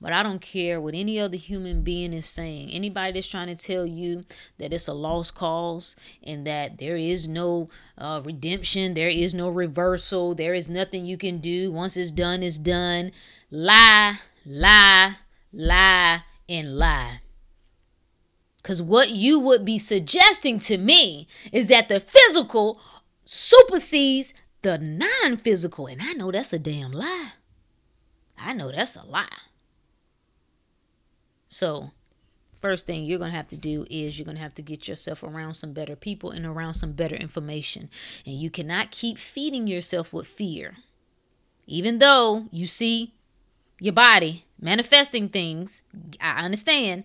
But 0.00 0.12
I 0.12 0.22
don't 0.22 0.40
care 0.40 0.80
what 0.80 0.94
any 0.94 1.18
other 1.18 1.36
human 1.36 1.82
being 1.82 2.12
is 2.12 2.26
saying. 2.26 2.70
Anybody 2.70 3.12
that's 3.12 3.26
trying 3.26 3.54
to 3.54 3.56
tell 3.56 3.86
you 3.86 4.24
that 4.58 4.72
it's 4.72 4.88
a 4.88 4.92
lost 4.92 5.34
cause 5.34 5.96
and 6.22 6.46
that 6.46 6.78
there 6.78 6.96
is 6.96 7.26
no 7.26 7.70
uh, 7.96 8.20
redemption, 8.22 8.94
there 8.94 9.08
is 9.08 9.34
no 9.34 9.48
reversal, 9.48 10.34
there 10.34 10.52
is 10.52 10.68
nothing 10.68 11.06
you 11.06 11.16
can 11.16 11.38
do. 11.38 11.72
Once 11.72 11.96
it's 11.96 12.10
done, 12.10 12.42
it's 12.42 12.58
done. 12.58 13.12
Lie, 13.50 14.18
lie, 14.44 15.16
lie, 15.52 16.22
and 16.48 16.76
lie. 16.76 17.20
Because 18.56 18.82
what 18.82 19.10
you 19.10 19.38
would 19.38 19.64
be 19.64 19.78
suggesting 19.78 20.58
to 20.60 20.78
me 20.78 21.28
is 21.52 21.66
that 21.68 21.88
the 21.88 22.00
physical 22.00 22.80
supersedes 23.24 24.34
the 24.62 24.78
non 24.78 25.36
physical. 25.36 25.86
And 25.86 26.02
I 26.02 26.12
know 26.12 26.32
that's 26.32 26.52
a 26.52 26.58
damn 26.58 26.92
lie. 26.92 27.32
I 28.38 28.54
know 28.54 28.72
that's 28.72 28.96
a 28.96 29.04
lie. 29.04 29.28
So, 31.54 31.92
first 32.60 32.84
thing 32.84 33.04
you're 33.04 33.20
going 33.20 33.30
to 33.30 33.36
have 33.36 33.46
to 33.48 33.56
do 33.56 33.86
is 33.88 34.18
you're 34.18 34.24
going 34.24 34.36
to 34.36 34.42
have 34.42 34.56
to 34.56 34.62
get 34.62 34.88
yourself 34.88 35.22
around 35.22 35.54
some 35.54 35.72
better 35.72 35.94
people 35.94 36.32
and 36.32 36.44
around 36.44 36.74
some 36.74 36.94
better 36.94 37.14
information. 37.14 37.88
And 38.26 38.34
you 38.34 38.50
cannot 38.50 38.90
keep 38.90 39.18
feeding 39.18 39.68
yourself 39.68 40.12
with 40.12 40.26
fear. 40.26 40.78
Even 41.68 42.00
though 42.00 42.48
you 42.50 42.66
see 42.66 43.14
your 43.78 43.92
body 43.92 44.46
manifesting 44.60 45.28
things, 45.28 45.84
I 46.20 46.44
understand, 46.44 47.04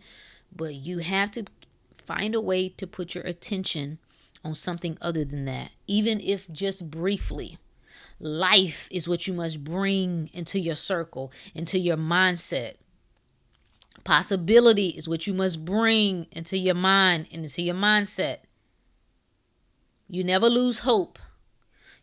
but 0.51 0.73
you 0.73 0.97
have 0.97 1.29
to 1.31 1.45
find 2.07 2.33
a 2.33 2.41
way 2.41 2.69
to 2.69 2.87
put 2.87 3.13
your 3.13 3.25
attention 3.25 3.99
on 4.43 4.55
something 4.55 4.97
other 4.99 5.23
than 5.23 5.45
that, 5.45 5.69
even 5.85 6.19
if 6.19 6.51
just 6.51 6.89
briefly. 6.89 7.59
Life 8.19 8.87
is 8.89 9.07
what 9.07 9.27
you 9.27 9.33
must 9.33 9.63
bring 9.63 10.31
into 10.33 10.59
your 10.59 10.75
circle, 10.75 11.31
into 11.53 11.77
your 11.77 11.97
mindset. 11.97 12.77
Possibility 14.09 14.87
is 14.87 15.07
what 15.07 15.27
you 15.27 15.35
must 15.35 15.63
bring 15.63 16.25
into 16.31 16.57
your 16.57 16.73
mind 16.73 17.27
and 17.31 17.43
into 17.43 17.61
your 17.61 17.75
mindset. 17.75 18.37
You 20.07 20.23
never 20.23 20.49
lose 20.49 20.79
hope. 20.79 21.19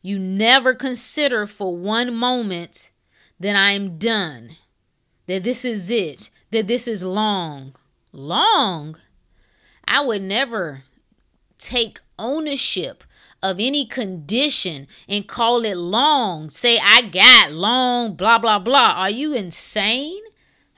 You 0.03 0.17
never 0.17 0.73
consider 0.73 1.49
for 1.49 1.77
one 1.77 2.15
moment 2.15 2.93
that 3.41 3.57
I'm 3.57 3.99
done, 3.99 4.51
that 5.27 5.43
this 5.43 5.65
is 5.65 5.91
it, 5.91 6.31
that 6.53 6.69
this 6.69 6.87
is 6.87 7.03
long. 7.03 7.75
Long? 8.13 8.99
I 9.89 10.01
would 10.01 10.23
never 10.23 10.85
take 11.59 11.99
ownership 12.21 13.03
of 13.43 13.57
any 13.59 13.85
condition 13.85 14.87
and 15.09 15.27
call 15.27 15.65
it 15.65 15.77
long. 15.77 16.51
Say, 16.51 16.79
I 16.81 17.03
got 17.03 17.51
long, 17.51 18.15
blah, 18.15 18.39
blah, 18.39 18.61
blah. 18.61 18.93
Are 18.93 19.11
you 19.11 19.35
insane? 19.35 20.23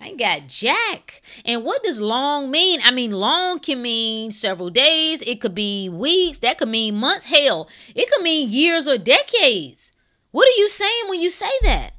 I 0.01 0.15
got 0.15 0.47
jack. 0.47 1.23
And 1.45 1.65
what 1.65 1.83
does 1.83 2.01
long 2.01 2.51
mean? 2.51 2.81
I 2.85 2.91
mean, 2.91 3.13
long 3.13 3.59
can 3.59 3.83
mean 3.83 4.31
several 4.31 4.71
days, 4.71 5.23
it 5.23 5.41
could 5.41 5.55
be 5.55 5.89
weeks, 5.89 6.39
that 6.41 6.59
could 6.59 6.69
mean 6.69 6.97
months. 6.97 7.25
Hell, 7.25 7.69
it 7.95 8.11
could 8.11 8.23
mean 8.23 8.49
years 8.49 8.87
or 8.87 8.97
decades. 8.97 9.93
What 10.31 10.47
are 10.47 10.59
you 10.59 10.69
saying 10.69 11.09
when 11.09 11.21
you 11.21 11.31
say 11.31 11.51
that? 11.63 11.93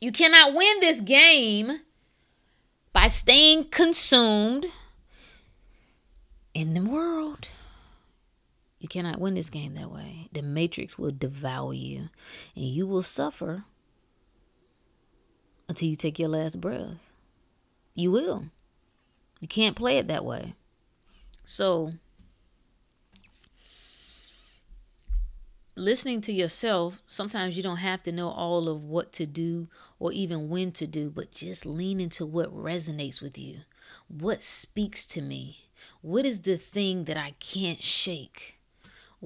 You 0.00 0.12
cannot 0.12 0.54
win 0.54 0.80
this 0.80 1.00
game 1.00 1.80
by 2.92 3.06
staying 3.06 3.64
consumed 3.70 4.66
in 6.54 6.74
the 6.74 6.82
world. 6.82 7.48
You 8.78 8.88
cannot 8.88 9.20
win 9.20 9.34
this 9.34 9.50
game 9.50 9.74
that 9.74 9.90
way. 9.90 10.28
The 10.32 10.42
matrix 10.42 10.98
will 10.98 11.12
devour 11.12 11.72
you 11.72 12.08
and 12.54 12.64
you 12.64 12.86
will 12.86 13.02
suffer 13.02 13.64
until 15.68 15.88
you 15.88 15.96
take 15.96 16.18
your 16.18 16.28
last 16.28 16.60
breath. 16.60 17.10
You 17.94 18.10
will. 18.10 18.44
You 19.40 19.48
can't 19.48 19.76
play 19.76 19.98
it 19.98 20.08
that 20.08 20.24
way. 20.24 20.54
So, 21.44 21.92
listening 25.76 26.20
to 26.22 26.32
yourself, 26.32 27.02
sometimes 27.06 27.56
you 27.56 27.62
don't 27.62 27.76
have 27.78 28.02
to 28.04 28.12
know 28.12 28.28
all 28.30 28.68
of 28.68 28.82
what 28.82 29.12
to 29.14 29.26
do 29.26 29.68
or 29.98 30.12
even 30.12 30.48
when 30.48 30.72
to 30.72 30.86
do, 30.86 31.10
but 31.10 31.30
just 31.30 31.64
lean 31.64 32.00
into 32.00 32.26
what 32.26 32.54
resonates 32.54 33.22
with 33.22 33.38
you. 33.38 33.60
What 34.08 34.42
speaks 34.42 35.06
to 35.06 35.22
me? 35.22 35.66
What 36.02 36.26
is 36.26 36.42
the 36.42 36.56
thing 36.56 37.04
that 37.04 37.16
I 37.16 37.34
can't 37.40 37.82
shake? 37.82 38.55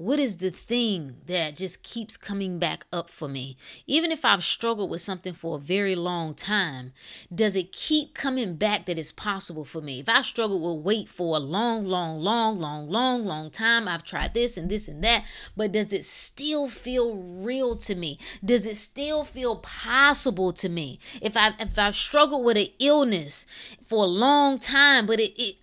What 0.01 0.19
is 0.19 0.37
the 0.37 0.49
thing 0.49 1.17
that 1.27 1.55
just 1.55 1.83
keeps 1.83 2.17
coming 2.17 2.57
back 2.57 2.85
up 2.91 3.09
for 3.09 3.27
me? 3.27 3.55
Even 3.85 4.11
if 4.11 4.25
I've 4.25 4.43
struggled 4.43 4.89
with 4.89 5.01
something 5.01 5.33
for 5.33 5.57
a 5.57 5.59
very 5.59 5.95
long 5.95 6.33
time, 6.33 6.91
does 7.33 7.55
it 7.55 7.71
keep 7.71 8.15
coming 8.15 8.55
back 8.55 8.87
that 8.87 8.97
it's 8.97 9.11
possible 9.11 9.63
for 9.63 9.79
me? 9.79 9.99
If 9.99 10.09
I 10.09 10.21
struggle 10.23 10.59
with 10.59 10.83
weight 10.83 11.07
for 11.07 11.35
a 11.35 11.39
long, 11.39 11.85
long, 11.85 12.19
long, 12.19 12.59
long, 12.59 12.89
long, 12.89 13.25
long 13.25 13.51
time, 13.51 13.87
I've 13.87 14.03
tried 14.03 14.33
this 14.33 14.57
and 14.57 14.71
this 14.71 14.87
and 14.87 15.03
that, 15.03 15.23
but 15.55 15.71
does 15.71 15.93
it 15.93 16.05
still 16.05 16.67
feel 16.67 17.15
real 17.15 17.75
to 17.77 17.93
me? 17.93 18.17
Does 18.43 18.65
it 18.65 18.77
still 18.77 19.23
feel 19.23 19.57
possible 19.57 20.51
to 20.53 20.67
me? 20.67 20.99
If 21.21 21.37
I 21.37 21.53
if 21.59 21.77
I've 21.77 21.95
struggled 21.95 22.43
with 22.43 22.57
an 22.57 22.69
illness 22.79 23.45
for 23.85 24.03
a 24.03 24.07
long 24.07 24.57
time, 24.57 25.05
but 25.05 25.19
it, 25.19 25.39
it 25.39 25.55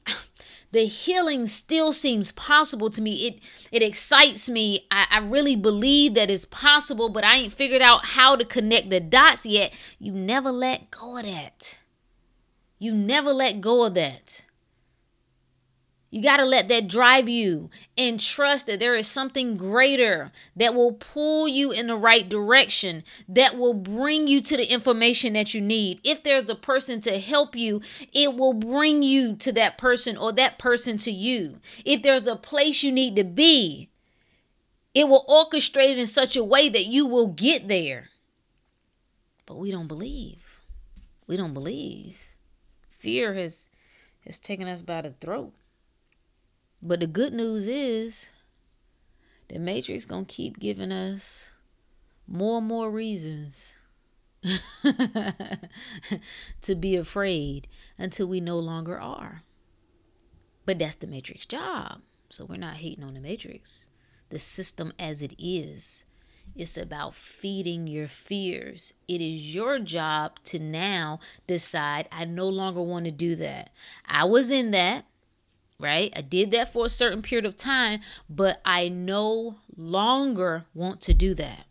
the 0.71 0.87
healing 0.87 1.47
still 1.47 1.93
seems 1.93 2.33
possible 2.33 2.91
to 2.91 3.01
me. 3.01 3.27
It 3.27 3.41
it 3.73 3.83
excites 3.83 4.49
me. 4.51 4.87
I, 4.91 5.07
I 5.11 5.19
really 5.19 5.57
believe 5.57 6.15
that 6.15 6.31
it's 6.31 6.45
possible, 6.45 7.09
but 7.09 7.25
I 7.25 7.37
ain't 7.37 7.53
figured 7.53 7.83
out 7.83 8.07
how 8.07 8.37
to 8.37 8.45
connect 8.45 8.91
the 8.91 9.01
dots 9.01 9.47
yet. 9.47 9.73
You 9.99 10.13
never 10.13 10.51
let 10.51 10.91
go 10.91 11.17
of 11.17 11.25
that. 11.25 11.79
You 12.79 12.93
never 12.93 13.33
let 13.33 13.61
go 13.61 13.85
of 13.85 13.95
that. 13.95 14.45
You 16.11 16.23
got 16.23 16.39
to 16.39 16.47
let 16.47 16.69
that 16.69 16.89
drive 16.89 17.29
you 17.29 17.69
and 17.99 18.19
trust 18.19 18.67
that 18.67 18.81
there 18.81 18.95
is 18.95 19.07
something 19.07 19.59
greater 19.59 20.33
that 20.57 20.75
will 20.75 20.93
pull 20.93 21.47
you 21.47 21.71
in 21.71 21.87
the 21.87 21.97
right 21.97 22.27
direction, 22.27 23.05
that 23.29 23.59
will 23.59 23.75
bring 23.75 24.27
you 24.27 24.41
to 24.41 24.57
the 24.57 24.73
information 24.73 25.35
that 25.35 25.53
you 25.53 25.61
need. 25.61 26.01
If 26.03 26.23
there's 26.23 26.49
a 26.49 26.55
person 26.55 27.03
to 27.03 27.19
help 27.19 27.55
you, 27.55 27.83
it 28.15 28.35
will 28.35 28.55
bring 28.55 29.03
you 29.03 29.37
to 29.37 29.53
that 29.53 29.77
person 29.77 30.17
or 30.17 30.33
that 30.33 30.59
person 30.59 30.97
to 30.99 31.11
you. 31.11 31.59
If 31.85 32.03
there's 32.03 32.27
a 32.27 32.37
place 32.37 32.83
you 32.83 32.91
need 32.91 33.15
to 33.17 33.25
be, 33.25 33.91
it 34.95 35.09
will 35.09 35.27
orchestrate 35.29 35.91
it 35.91 35.99
in 35.99 36.07
such 36.07 36.37
a 36.37 36.45
way 36.45 36.71
that 36.71 36.87
you 36.87 37.05
will 37.05 37.29
get 37.29 37.69
there. 37.69 38.09
But 39.45 39.59
we 39.59 39.71
don't 39.71 39.89
believe. 39.89 40.63
We 41.27 41.37
don't 41.37 41.55
believe. 41.55 42.19
Fear 42.99 43.35
has 43.35 43.69
has 44.25 44.39
taken 44.39 44.69
us 44.69 44.83
by 44.83 45.03
the 45.03 45.11
throat. 45.11 45.53
But 46.81 47.01
the 47.01 47.07
good 47.07 47.33
news 47.33 47.67
is 47.67 48.31
the 49.49 49.59
Matrix 49.59 50.05
gonna 50.05 50.25
keep 50.25 50.59
giving 50.59 50.93
us 50.93 51.53
more 52.27 52.59
and 52.59 52.67
more 52.67 52.91
reasons 52.91 53.75
to 56.61 56.75
be 56.75 56.97
afraid 56.97 57.67
until 57.97 58.27
we 58.29 58.41
no 58.41 58.59
longer 58.59 59.01
are. 59.01 59.43
But 60.67 60.79
that's 60.79 60.97
the 60.97 61.07
Matrix 61.07 61.47
job. 61.47 62.03
So 62.31 62.45
we're 62.45 62.57
not 62.57 62.77
hating 62.77 63.03
on 63.03 63.15
the 63.15 63.21
Matrix. 63.21 63.89
The 64.29 64.39
system 64.39 64.93
as 64.99 65.23
it 65.23 65.35
is. 65.39 66.05
It's 66.55 66.77
about 66.77 67.15
feeding 67.15 67.87
your 67.87 68.09
fears. 68.09 68.93
It 69.07 69.21
is 69.21 69.55
your 69.55 69.79
job 69.79 70.39
to 70.45 70.59
now 70.59 71.21
decide, 71.47 72.09
I 72.13 72.25
no 72.25 72.49
longer 72.49 72.83
want 72.83 73.07
to 73.07 73.11
do 73.11 73.35
that. 73.37 73.71
I 74.07 74.25
was 74.25 74.51
in 74.51 74.71
that 74.73 75.07
right? 75.81 76.13
I 76.17 76.23
did 76.23 76.51
that 76.51 76.73
for 76.73 76.87
a 76.87 76.91
certain 76.91 77.23
period 77.23 77.47
of 77.47 77.57
time, 77.57 78.01
but 78.29 78.61
I 78.65 78.89
no 78.89 79.57
longer 79.77 80.65
want 80.75 81.01
to 81.03 81.15
do 81.15 81.35
that. 81.35 81.67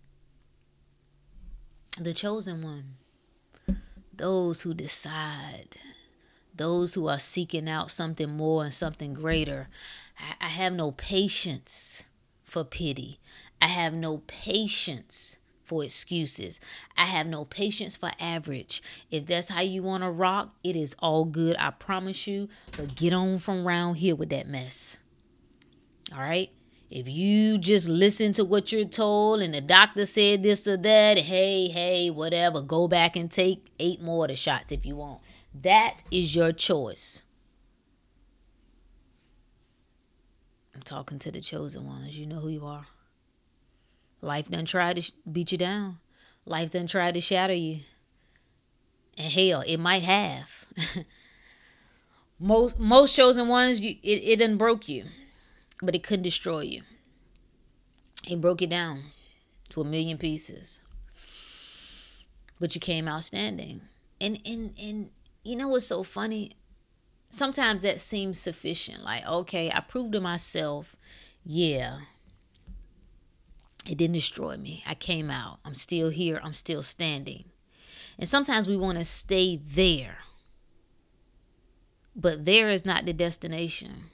The 2.00 2.13
chosen 2.13 2.62
one, 2.63 3.78
those 4.13 4.62
who 4.62 4.74
decide, 4.74 5.78
those 6.56 6.93
who 6.93 7.08
are 7.08 7.20
seeking 7.20 7.67
out 7.67 7.91
something 7.91 8.30
more 8.30 8.63
and 8.63 8.74
something 8.74 9.13
greater. 9.13 9.67
I 10.39 10.48
have 10.48 10.74
no 10.74 10.91
patience 10.91 12.04
for 12.43 12.63
pity. 12.63 13.20
I 13.62 13.67
have 13.67 13.93
no 13.93 14.22
patience 14.28 15.38
for 15.67 15.84
excuses. 15.84 16.60
I 16.97 17.06
have 17.06 17.27
no 17.27 17.43
patience 17.43 17.97
for 17.97 18.10
average. 18.19 18.82
If 19.12 19.25
that's 19.25 19.49
how 19.49 19.62
you 19.62 19.84
want 19.84 20.03
to 20.03 20.10
rock, 20.10 20.56
it 20.63 20.75
is 20.75 20.95
all 20.99 21.25
good. 21.25 21.58
I 21.60 21.71
promise 21.71 22.25
you. 22.25 22.47
But 22.77 22.95
get 22.95 23.12
on 23.13 23.38
from 23.39 23.67
around 23.67 23.95
here 23.95 24.15
with 24.15 24.30
that 24.30 24.47
mess. 24.47 24.97
All 26.13 26.21
right? 26.21 26.49
If 26.89 27.10
you 27.10 27.58
just 27.58 27.89
listen 27.89 28.32
to 28.34 28.45
what 28.45 28.71
you're 28.71 28.86
told 28.86 29.41
and 29.41 29.53
the 29.53 29.60
doctor 29.60 30.06
said 30.06 30.41
this 30.41 30.65
or 30.65 30.77
that, 30.77 31.17
hey, 31.17 31.67
hey, 31.67 32.10
whatever, 32.10 32.62
go 32.62 32.88
back 32.88 33.17
and 33.17 33.30
take 33.30 33.65
eight 33.77 34.01
more 34.01 34.23
of 34.23 34.30
the 34.30 34.38
shots 34.38 34.71
if 34.71 34.86
you 34.86 34.95
want. 34.95 35.19
That 35.53 35.97
is 36.12 36.34
your 36.34 36.53
choice. 36.53 37.23
I'm 40.73 40.82
talking 40.82 41.19
to 41.19 41.32
the 41.32 41.41
chosen 41.41 41.86
ones. 41.86 42.17
You 42.17 42.25
know 42.25 42.39
who 42.39 42.49
you 42.49 42.65
are. 42.65 42.86
Life 44.21 44.49
done 44.49 44.65
tried 44.65 44.97
to 44.97 45.12
beat 45.32 45.51
you 45.51 45.58
down. 45.58 45.99
Life 46.45 46.71
done 46.71 46.88
tried 46.88 47.13
to 47.13 47.21
shatter 47.21 47.53
you. 47.53 47.80
And 49.17 49.32
hell, 49.32 49.63
it 49.65 49.77
might 49.77 50.03
have. 50.03 50.65
most 52.39 52.80
most 52.80 53.15
chosen 53.15 53.47
ones, 53.47 53.80
you, 53.80 53.95
it, 54.03 54.23
it 54.23 54.38
didn't 54.38 54.58
broke 54.58 54.88
you, 54.88 55.06
but 55.82 55.95
it 55.95 56.03
couldn't 56.03 56.23
destroy 56.23 56.62
you. 56.62 56.82
It 58.30 58.41
broke 58.41 58.62
you 58.62 58.67
down 58.67 59.03
to 59.69 59.82
a 59.82 59.86
million 59.86 60.17
pieces. 60.17 60.82
But 62.60 62.75
you 62.75 62.82
came 62.82 63.08
out 63.08 63.23
standing. 63.23 63.82
And 64.19 64.39
and 64.45 64.73
and 64.82 65.10
you 65.43 65.56
know 65.56 65.67
what's 65.67 65.86
so 65.88 66.03
funny? 66.03 66.53
Sometimes 67.30 67.82
that 67.82 67.99
seems 67.99 68.39
sufficient. 68.39 69.03
Like, 69.03 69.25
okay, 69.27 69.69
I 69.71 69.82
proved 69.82 70.13
to 70.13 70.21
myself, 70.21 70.95
yeah, 71.43 71.99
it 73.88 73.97
didn't 73.97 74.13
destroy 74.13 74.58
me. 74.58 74.84
I 74.86 74.95
came 74.95 75.32
out. 75.32 75.60
I'm 75.63 75.76
still 75.76 76.10
here. 76.10 76.39
I'm 76.43 76.54
still 76.54 76.84
standing. 76.84 77.45
And 78.19 78.28
sometimes 78.28 78.67
we 78.67 78.76
want 78.76 78.97
to 78.97 79.06
stay 79.06 79.58
there. 79.58 80.19
But 82.15 82.45
there 82.45 82.69
is 82.69 82.86
not 82.86 83.06
the 83.06 83.13
destination. 83.13 84.06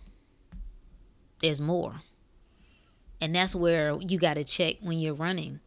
There's 1.42 1.62
more. 1.62 2.02
And 3.20 3.34
that's 3.34 3.56
where 3.56 3.96
you 4.00 4.20
got 4.20 4.34
to 4.36 4.44
check 4.44 4.76
when 4.82 5.00
you're 5.00 5.14
running, 5.14 5.62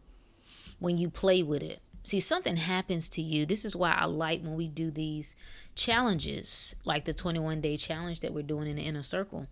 when 0.78 0.98
you 0.98 1.08
play 1.08 1.42
with 1.42 1.62
it. 1.62 1.80
See, 2.04 2.20
something 2.20 2.56
happens 2.56 3.08
to 3.10 3.22
you. 3.22 3.46
This 3.46 3.64
is 3.64 3.74
why 3.74 3.92
I 3.92 4.04
like 4.04 4.42
when 4.42 4.54
we 4.54 4.68
do 4.68 4.90
these 4.90 5.34
challenges, 5.74 6.76
like 6.84 7.04
the 7.06 7.14
21 7.14 7.60
day 7.60 7.76
challenge 7.76 8.20
that 8.20 8.32
we're 8.32 8.42
doing 8.42 8.68
in 8.68 8.76
the 8.76 8.82
inner 8.82 9.02
circle. 9.02 9.48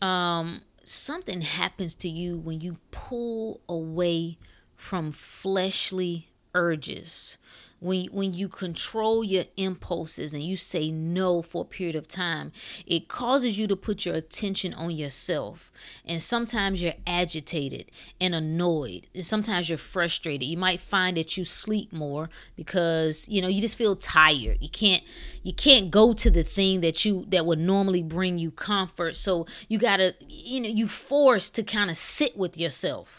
Um, 0.00 0.62
something 0.88 1.42
happens 1.42 1.94
to 1.94 2.08
you 2.08 2.36
when 2.36 2.60
you 2.60 2.78
pull 2.90 3.60
away 3.68 4.36
from 4.76 5.12
fleshly 5.12 6.28
urges 6.54 7.36
when 7.80 8.06
when 8.06 8.34
you 8.34 8.48
control 8.48 9.22
your 9.22 9.44
impulses 9.56 10.34
and 10.34 10.42
you 10.42 10.56
say 10.56 10.90
no 10.90 11.42
for 11.42 11.62
a 11.62 11.64
period 11.64 11.96
of 11.96 12.08
time 12.08 12.52
it 12.86 13.08
causes 13.08 13.58
you 13.58 13.66
to 13.66 13.76
put 13.76 14.04
your 14.04 14.14
attention 14.14 14.74
on 14.74 14.90
yourself. 14.90 15.70
And 16.04 16.20
sometimes 16.20 16.82
you're 16.82 16.94
agitated 17.06 17.90
and 18.20 18.34
annoyed. 18.34 19.06
And 19.14 19.24
sometimes 19.24 19.68
you're 19.68 19.78
frustrated. 19.78 20.48
You 20.48 20.56
might 20.56 20.80
find 20.80 21.16
that 21.16 21.36
you 21.36 21.44
sleep 21.44 21.92
more 21.92 22.30
because 22.56 23.28
you 23.28 23.40
know 23.40 23.48
you 23.48 23.60
just 23.60 23.76
feel 23.76 23.96
tired. 23.96 24.58
You 24.60 24.68
can't 24.68 25.02
you 25.42 25.52
can't 25.52 25.90
go 25.90 26.12
to 26.12 26.30
the 26.30 26.42
thing 26.42 26.80
that 26.80 27.04
you 27.04 27.24
that 27.28 27.46
would 27.46 27.58
normally 27.58 28.02
bring 28.02 28.38
you 28.38 28.50
comfort. 28.50 29.16
So 29.16 29.46
you 29.68 29.78
gotta 29.78 30.14
you 30.28 30.60
know 30.60 30.68
you 30.68 30.88
forced 30.88 31.54
to 31.56 31.62
kind 31.62 31.90
of 31.90 31.96
sit 31.96 32.36
with 32.36 32.58
yourself 32.58 33.17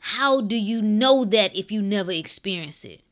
how 0.00 0.40
do 0.40 0.56
you 0.56 0.82
know 0.82 1.24
that 1.24 1.54
if 1.54 1.70
you 1.70 1.82
never 1.82 2.10
experience 2.12 2.84
it? 2.84 3.02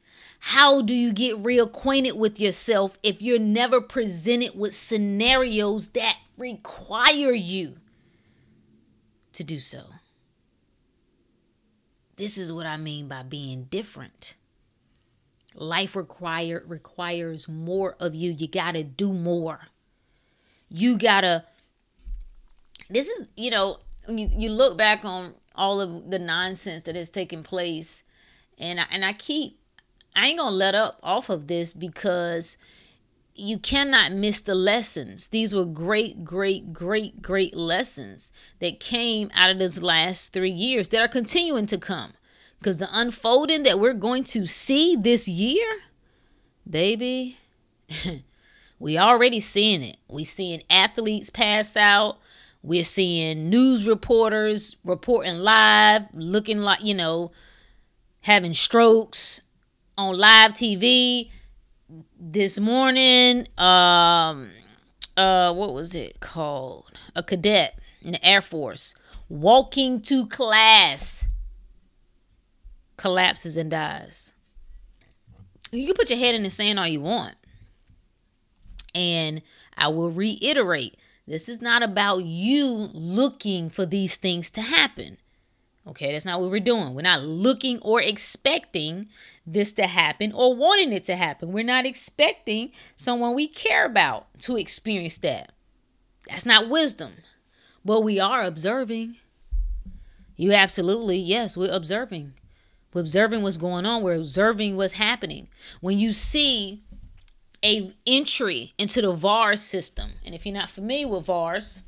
How 0.40 0.82
do 0.82 0.94
you 0.94 1.12
get 1.12 1.42
reacquainted 1.42 2.14
with 2.14 2.40
yourself 2.40 2.96
if 3.02 3.20
you're 3.20 3.38
never 3.38 3.80
presented 3.80 4.58
with 4.58 4.74
scenarios 4.74 5.88
that 5.88 6.16
require 6.36 7.32
you 7.32 7.76
to 9.32 9.44
do 9.44 9.60
so? 9.60 9.86
This 12.16 12.38
is 12.38 12.52
what 12.52 12.66
I 12.66 12.76
mean 12.76 13.08
by 13.08 13.22
being 13.22 13.64
different. 13.64 14.34
Life 15.54 15.94
require, 15.96 16.64
requires 16.66 17.48
more 17.48 17.96
of 18.00 18.14
you. 18.14 18.32
You 18.32 18.48
got 18.48 18.72
to 18.72 18.84
do 18.84 19.12
more. 19.12 19.68
You 20.68 20.98
got 20.98 21.22
to 21.22 21.44
This 22.90 23.08
is, 23.08 23.26
you 23.36 23.50
know, 23.50 23.78
you, 24.08 24.28
you 24.32 24.50
look 24.50 24.78
back 24.78 25.04
on 25.04 25.34
all 25.58 25.80
of 25.80 26.10
the 26.10 26.18
nonsense 26.18 26.84
that 26.84 26.96
has 26.96 27.10
taken 27.10 27.42
place. 27.42 28.02
And 28.56 28.80
I, 28.80 28.86
and 28.90 29.04
I 29.04 29.12
keep 29.12 29.58
I 30.18 30.28
ain't 30.28 30.38
going 30.38 30.50
to 30.50 30.56
let 30.56 30.74
up 30.74 30.98
off 31.02 31.28
of 31.28 31.46
this 31.46 31.72
because 31.72 32.56
you 33.34 33.58
cannot 33.58 34.12
miss 34.12 34.40
the 34.40 34.54
lessons. 34.54 35.28
These 35.28 35.54
were 35.54 35.64
great, 35.64 36.24
great, 36.24 36.72
great, 36.72 37.22
great 37.22 37.56
lessons 37.56 38.32
that 38.58 38.80
came 38.80 39.30
out 39.32 39.50
of 39.50 39.60
this 39.60 39.80
last 39.80 40.32
three 40.32 40.50
years 40.50 40.88
that 40.88 41.00
are 41.00 41.08
continuing 41.08 41.66
to 41.66 41.78
come. 41.78 42.14
Because 42.58 42.78
the 42.78 42.88
unfolding 42.90 43.62
that 43.62 43.78
we're 43.78 43.94
going 43.94 44.24
to 44.24 44.44
see 44.44 44.96
this 44.96 45.28
year, 45.28 45.82
baby, 46.68 47.38
we 48.80 48.98
already 48.98 49.38
seeing 49.38 49.82
it. 49.82 49.98
We 50.08 50.24
seeing 50.24 50.64
athletes 50.68 51.30
pass 51.30 51.76
out. 51.76 52.18
We're 52.68 52.84
seeing 52.84 53.48
news 53.48 53.86
reporters 53.86 54.76
reporting 54.84 55.38
live, 55.38 56.06
looking 56.12 56.58
like, 56.58 56.84
you 56.84 56.92
know, 56.92 57.32
having 58.20 58.52
strokes 58.52 59.40
on 59.96 60.18
live 60.18 60.50
TV 60.50 61.30
this 62.20 62.60
morning. 62.60 63.46
Um, 63.56 64.50
uh, 65.16 65.54
what 65.54 65.72
was 65.72 65.94
it 65.94 66.20
called? 66.20 67.00
A 67.16 67.22
cadet 67.22 67.78
in 68.02 68.12
the 68.12 68.22
Air 68.22 68.42
Force 68.42 68.94
walking 69.30 70.02
to 70.02 70.26
class 70.26 71.26
collapses 72.98 73.56
and 73.56 73.70
dies. 73.70 74.34
You 75.72 75.86
can 75.86 75.94
put 75.94 76.10
your 76.10 76.18
head 76.18 76.34
in 76.34 76.42
the 76.42 76.50
sand 76.50 76.78
all 76.78 76.86
you 76.86 77.00
want. 77.00 77.34
And 78.94 79.40
I 79.74 79.88
will 79.88 80.10
reiterate 80.10 80.98
this 81.28 81.48
is 81.48 81.60
not 81.60 81.82
about 81.82 82.24
you 82.24 82.66
looking 82.94 83.68
for 83.68 83.84
these 83.84 84.16
things 84.16 84.50
to 84.52 84.62
happen. 84.62 85.18
Okay, 85.86 86.12
that's 86.12 86.24
not 86.24 86.40
what 86.40 86.50
we're 86.50 86.58
doing. 86.60 86.94
We're 86.94 87.02
not 87.02 87.22
looking 87.22 87.78
or 87.80 88.00
expecting 88.00 89.08
this 89.46 89.72
to 89.72 89.86
happen 89.86 90.32
or 90.32 90.54
wanting 90.54 90.92
it 90.92 91.04
to 91.04 91.16
happen. 91.16 91.52
We're 91.52 91.64
not 91.64 91.86
expecting 91.86 92.72
someone 92.96 93.34
we 93.34 93.46
care 93.46 93.84
about 93.84 94.26
to 94.40 94.56
experience 94.56 95.18
that. 95.18 95.52
That's 96.28 96.46
not 96.46 96.68
wisdom. 96.68 97.12
But 97.84 98.02
we 98.02 98.18
are 98.18 98.42
observing. 98.42 99.16
You 100.36 100.52
absolutely, 100.52 101.18
yes, 101.18 101.56
we're 101.56 101.74
observing. 101.74 102.34
We're 102.92 103.02
observing 103.02 103.42
what's 103.42 103.56
going 103.56 103.86
on. 103.86 104.02
We're 104.02 104.14
observing 104.14 104.76
what's 104.76 104.94
happening. 104.94 105.48
When 105.80 105.98
you 105.98 106.12
see 106.12 106.82
a 107.64 107.92
entry 108.06 108.74
into 108.78 109.02
the 109.02 109.12
VAERS 109.12 109.58
system. 109.58 110.12
And 110.24 110.34
if 110.34 110.46
you're 110.46 110.54
not 110.54 110.70
familiar 110.70 111.08
with 111.08 111.26
VAERS, 111.26 111.82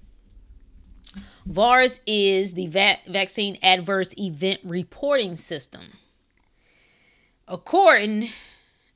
VAERS 1.48 2.00
is 2.06 2.54
the 2.54 2.66
va- 2.66 2.98
vaccine 3.08 3.58
adverse 3.62 4.12
event 4.18 4.60
reporting 4.64 5.36
system. 5.36 5.98
According 7.48 8.30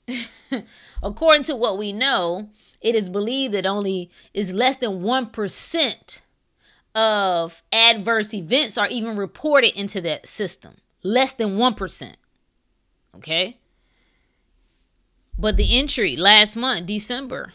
according 1.03 1.45
to 1.45 1.57
what 1.57 1.79
we 1.79 1.93
know, 1.93 2.51
it 2.81 2.95
is 2.95 3.09
believed 3.09 3.55
that 3.55 3.67
only 3.67 4.11
is 4.33 4.53
less 4.53 4.77
than 4.77 5.01
1% 5.01 6.21
of 6.95 7.63
adverse 7.73 8.35
events 8.35 8.79
are 8.79 8.89
even 8.89 9.17
reported 9.17 9.77
into 9.79 10.01
that 10.03 10.29
system. 10.29 10.77
Less 11.03 11.35
than 11.35 11.57
1%. 11.57 12.13
Okay? 13.17 13.59
But 15.39 15.57
the 15.57 15.77
entry 15.77 16.17
last 16.17 16.57
month, 16.57 16.87
December, 16.87 17.53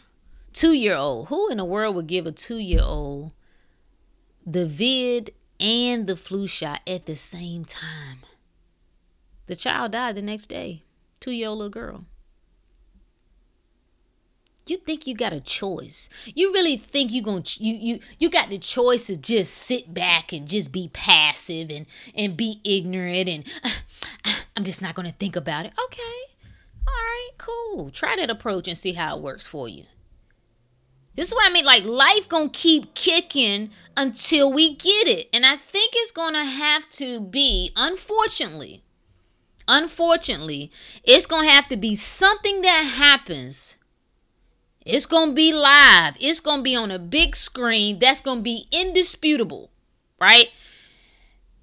two 0.53 0.73
year 0.73 0.95
old. 0.95 1.27
Who 1.29 1.49
in 1.49 1.57
the 1.57 1.65
world 1.65 1.95
would 1.95 2.07
give 2.07 2.25
a 2.25 2.31
two 2.31 2.57
year 2.57 2.81
old 2.83 3.33
the 4.45 4.65
vid 4.65 5.31
and 5.59 6.07
the 6.07 6.15
flu 6.15 6.47
shot 6.47 6.81
at 6.87 7.05
the 7.05 7.15
same 7.15 7.65
time? 7.65 8.19
The 9.47 9.55
child 9.55 9.93
died 9.93 10.15
the 10.15 10.21
next 10.21 10.47
day. 10.47 10.83
Two 11.19 11.31
year 11.31 11.49
old 11.49 11.59
little 11.59 11.71
girl. 11.71 12.05
You 14.67 14.77
think 14.77 15.07
you 15.07 15.15
got 15.15 15.33
a 15.33 15.39
choice? 15.39 16.09
You 16.35 16.53
really 16.53 16.77
think 16.77 17.11
you 17.11 17.23
going 17.23 17.43
you 17.57 17.73
you 17.73 17.99
you 18.19 18.29
got 18.29 18.49
the 18.49 18.59
choice 18.59 19.07
to 19.07 19.17
just 19.17 19.53
sit 19.53 19.93
back 19.93 20.31
and 20.31 20.47
just 20.47 20.71
be 20.71 20.89
passive 20.93 21.71
and 21.71 21.87
and 22.13 22.37
be 22.37 22.61
ignorant 22.63 23.27
and 23.29 23.43
I'm 24.55 24.63
just 24.63 24.81
not 24.81 24.93
going 24.93 25.07
to 25.07 25.17
think 25.17 25.35
about 25.35 25.65
it. 25.65 25.73
Okay. 25.85 26.18
Right, 27.19 27.37
cool. 27.37 27.89
Try 27.89 28.15
that 28.15 28.29
approach 28.29 28.67
and 28.67 28.77
see 28.77 28.93
how 28.93 29.17
it 29.17 29.21
works 29.21 29.45
for 29.45 29.67
you. 29.67 29.83
This 31.15 31.27
is 31.27 31.33
what 31.33 31.49
I 31.49 31.51
mean. 31.51 31.65
Like 31.65 31.83
life 31.83 32.29
gonna 32.29 32.49
keep 32.49 32.93
kicking 32.93 33.71
until 33.97 34.53
we 34.53 34.73
get 34.75 35.07
it. 35.07 35.27
And 35.33 35.45
I 35.45 35.57
think 35.57 35.93
it's 35.95 36.11
gonna 36.11 36.45
have 36.45 36.87
to 36.91 37.19
be, 37.19 37.71
unfortunately, 37.75 38.83
unfortunately, 39.67 40.71
it's 41.03 41.25
gonna 41.25 41.49
have 41.49 41.67
to 41.69 41.77
be 41.77 41.95
something 41.95 42.61
that 42.61 42.93
happens. 42.95 43.77
It's 44.85 45.05
gonna 45.05 45.33
be 45.33 45.51
live. 45.51 46.15
It's 46.21 46.39
gonna 46.39 46.61
be 46.63 46.75
on 46.75 46.89
a 46.89 46.99
big 46.99 47.35
screen. 47.35 47.99
That's 47.99 48.21
gonna 48.21 48.41
be 48.41 48.67
indisputable, 48.71 49.71
right? 50.21 50.47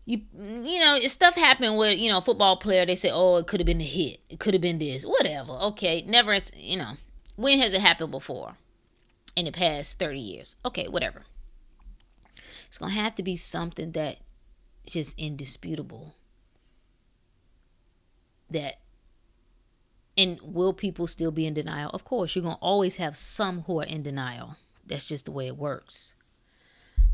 You 0.06 0.20
you 0.40 0.78
know 0.78 0.98
stuff 1.00 1.34
happened 1.34 1.76
with 1.76 1.98
you 1.98 2.08
know 2.10 2.20
football 2.20 2.56
player 2.56 2.86
they 2.86 2.94
say 2.94 3.10
oh 3.12 3.36
it 3.36 3.46
could 3.48 3.60
have 3.60 3.66
been 3.66 3.80
a 3.80 3.84
hit. 3.84 4.20
It 4.30 4.38
could 4.38 4.54
have 4.54 4.60
been 4.60 4.78
this. 4.78 5.04
Whatever. 5.04 5.52
Okay. 5.52 6.04
Never 6.06 6.38
you 6.54 6.78
know. 6.78 6.92
When 7.34 7.58
has 7.58 7.74
it 7.74 7.82
happened 7.82 8.12
before? 8.12 8.56
In 9.34 9.44
the 9.44 9.52
past 9.52 9.98
30 9.98 10.18
years. 10.18 10.56
Okay 10.64 10.86
whatever. 10.88 11.24
It's 12.68 12.78
gonna 12.78 12.92
have 12.92 13.16
to 13.16 13.22
be 13.22 13.36
something 13.36 13.92
that 13.92 14.18
just 14.86 15.18
indisputable. 15.18 16.14
That 18.48 18.76
And 20.16 20.38
will 20.40 20.72
people 20.72 21.08
still 21.08 21.32
be 21.32 21.46
in 21.46 21.54
denial? 21.54 21.90
Of 21.92 22.04
course, 22.04 22.36
you're 22.36 22.44
to 22.54 22.60
always 22.62 22.96
have 22.96 23.16
some 23.16 23.62
who 23.62 23.80
are 23.80 23.84
in 23.84 24.04
denial. 24.04 24.56
That's 24.86 25.08
just 25.08 25.24
the 25.24 25.32
way 25.32 25.48
it 25.48 25.56
works. 25.56 26.14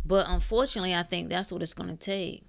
But 0.05 0.27
unfortunately, 0.29 0.95
I 0.95 1.03
think 1.03 1.31
that's 1.31 1.51
what 1.51 1.63
it's 1.63 1.75
to 1.89 1.97
take. 1.97 2.45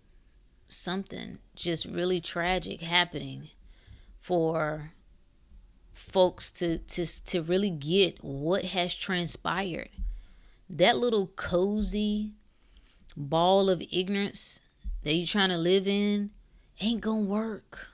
Something 0.73 1.37
just 1.55 1.85
really 1.85 2.19
tragic 2.19 2.81
happening 2.81 3.49
for 4.19 4.91
folks 5.93 6.51
to 6.51 6.79
to 6.79 7.05
to 7.25 7.43
really 7.43 7.69
get 7.69 8.23
what 8.23 8.65
has 8.65 8.95
transpired. 8.95 9.89
That 10.67 10.97
little 10.97 11.27
cozy 11.27 12.33
ball 13.15 13.69
of 13.69 13.83
ignorance 13.91 14.59
that 15.03 15.13
you're 15.13 15.27
trying 15.27 15.49
to 15.49 15.57
live 15.57 15.87
in 15.87 16.31
ain't 16.81 17.01
gonna 17.01 17.21
work. 17.21 17.89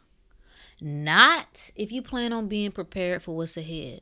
Not 0.80 1.72
if 1.76 1.92
you 1.92 2.02
plan 2.02 2.32
on 2.32 2.48
being 2.48 2.72
prepared 2.72 3.22
for 3.22 3.36
what's 3.36 3.58
ahead. 3.58 4.00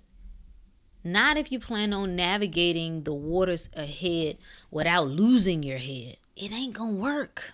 Not 1.04 1.36
if 1.38 1.52
you 1.52 1.60
plan 1.60 1.94
on 1.94 2.16
navigating 2.16 3.04
the 3.04 3.14
waters 3.14 3.72
ahead 3.76 4.38
without 4.70 5.08
losing 5.08 5.64
your 5.64 5.80
head. 5.80 6.18
It 6.36 6.54
ain't 6.54 6.74
gonna 6.74 6.94
work. 6.94 7.54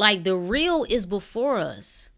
Like 0.00 0.24
the 0.24 0.34
real 0.34 0.86
is 0.88 1.04
before 1.04 1.58
us. 1.58 2.08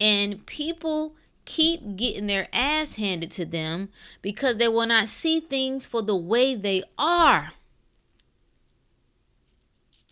And 0.00 0.46
people 0.46 1.16
keep 1.44 1.96
getting 1.96 2.26
their 2.26 2.48
ass 2.50 2.94
handed 2.94 3.30
to 3.32 3.44
them 3.44 3.90
because 4.22 4.56
they 4.56 4.68
will 4.68 4.86
not 4.86 5.06
see 5.06 5.38
things 5.38 5.84
for 5.84 6.00
the 6.00 6.16
way 6.16 6.54
they 6.54 6.82
are. 6.96 7.52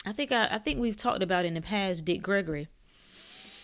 I 0.04 0.12
think 0.12 0.32
I, 0.32 0.48
I 0.50 0.58
think 0.58 0.80
we've 0.80 0.98
talked 0.98 1.22
about 1.22 1.46
in 1.46 1.54
the 1.54 1.62
past 1.62 2.04
Dick 2.04 2.20
Gregory. 2.20 2.68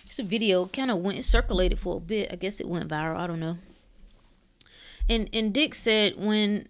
It's 0.06 0.18
a 0.18 0.22
video 0.22 0.64
kind 0.64 0.90
of 0.90 1.00
went 1.00 1.22
circulated 1.22 1.78
for 1.78 1.98
a 1.98 2.00
bit. 2.00 2.32
I 2.32 2.36
guess 2.36 2.60
it 2.60 2.66
went 2.66 2.88
viral. 2.88 3.18
I 3.18 3.26
don't 3.26 3.40
know. 3.40 3.58
And 5.06 5.28
and 5.34 5.52
Dick 5.52 5.74
said 5.74 6.14
when 6.16 6.68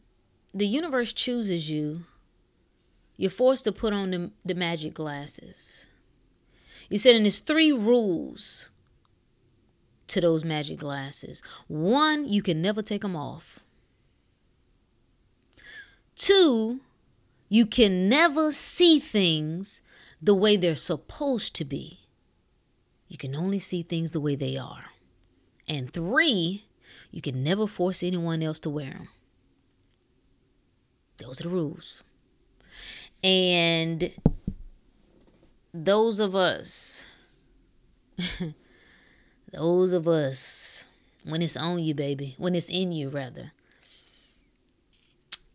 the 0.53 0.67
universe 0.67 1.13
chooses 1.13 1.71
you, 1.71 2.03
you're 3.17 3.31
forced 3.31 3.63
to 3.63 3.71
put 3.71 3.93
on 3.93 4.11
the, 4.11 4.31
the 4.45 4.55
magic 4.55 4.95
glasses. 4.95 5.87
He 6.89 6.99
said, 6.99 7.15
and 7.15 7.25
there's 7.25 7.41
three 7.41 7.73
rules 7.73 8.71
to 10.09 10.21
those 10.21 10.45
magic 10.45 10.79
glasses. 10.79 11.43
One, 11.67 12.29
you 12.29 12.43
can 12.43 12.61
never 12.61 12.83
take 12.83 13.03
them 13.03 13.17
off. 13.17 13.61
Two, 16.15 16.81
you 17.49 17.67
can 17.67 18.09
never 18.09 18.53
see 18.53 18.99
things 18.99 19.81
the 20.21 20.35
way 20.35 20.57
they're 20.57 20.75
supposed 20.75 21.55
to 21.57 21.65
be. 21.65 22.01
You 23.09 23.19
can 23.19 23.35
only 23.35 23.59
see 23.59 23.83
things 23.83 24.13
the 24.13 24.21
way 24.21 24.35
they 24.35 24.57
are. 24.57 24.87
And 25.69 25.91
three, 25.91 26.65
you 27.11 27.21
can 27.21 27.43
never 27.43 27.67
force 27.67 28.03
anyone 28.03 28.43
else 28.43 28.61
to 28.61 28.71
wear 28.71 28.91
them. 28.91 29.09
Those 31.19 31.41
are 31.41 31.45
the 31.45 31.51
rules. 31.51 32.03
And 33.23 34.11
those 35.75 36.21
of 36.21 36.35
us 36.35 37.05
those 39.53 39.93
of 39.93 40.09
us, 40.09 40.85
when 41.25 41.43
it's 41.43 41.57
on 41.57 41.79
you, 41.79 41.95
baby, 41.95 42.35
when 42.39 42.55
it's 42.55 42.69
in 42.69 42.93
you, 42.93 43.09
rather, 43.09 43.53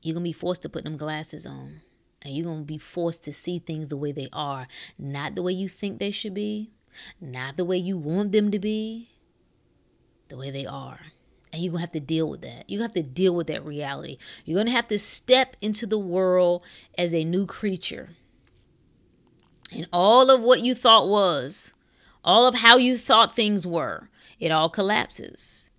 you're 0.01 0.13
going 0.13 0.23
to 0.23 0.29
be 0.29 0.33
forced 0.33 0.61
to 0.63 0.69
put 0.69 0.83
them 0.83 0.97
glasses 0.97 1.45
on. 1.45 1.81
And 2.21 2.35
you're 2.35 2.45
going 2.45 2.61
to 2.61 2.65
be 2.65 2.77
forced 2.77 3.23
to 3.23 3.33
see 3.33 3.59
things 3.59 3.89
the 3.89 3.97
way 3.97 4.11
they 4.11 4.27
are, 4.33 4.67
not 4.97 5.35
the 5.35 5.43
way 5.43 5.53
you 5.53 5.69
think 5.69 5.99
they 5.99 6.11
should 6.11 6.33
be, 6.33 6.69
not 7.21 7.55
the 7.55 7.63
way 7.63 7.77
you 7.77 7.97
want 7.97 8.33
them 8.33 8.51
to 8.51 8.59
be, 8.59 9.09
the 10.27 10.37
way 10.37 10.51
they 10.51 10.65
are. 10.65 10.99
And 11.51 11.63
you're 11.63 11.71
going 11.71 11.79
to 11.79 11.85
have 11.85 11.91
to 11.93 11.99
deal 12.01 12.29
with 12.29 12.41
that. 12.41 12.69
You 12.69 12.81
have 12.81 12.93
to 12.93 13.03
deal 13.03 13.33
with 13.33 13.47
that 13.47 13.65
reality. 13.65 14.17
You're 14.43 14.57
going 14.57 14.67
to 14.67 14.73
have 14.73 14.89
to 14.89 14.99
step 14.99 15.55
into 15.61 15.87
the 15.87 15.97
world 15.97 16.63
as 16.97 17.13
a 17.13 17.23
new 17.23 17.45
creature. 17.45 18.09
And 19.71 19.87
all 19.93 20.29
of 20.31 20.41
what 20.41 20.61
you 20.61 20.73
thought 20.73 21.07
was 21.07 21.73
all 22.23 22.47
of 22.47 22.55
how 22.55 22.77
you 22.77 22.97
thought 22.97 23.35
things 23.35 23.65
were, 23.65 24.09
it 24.39 24.51
all 24.51 24.69
collapses. 24.69 25.71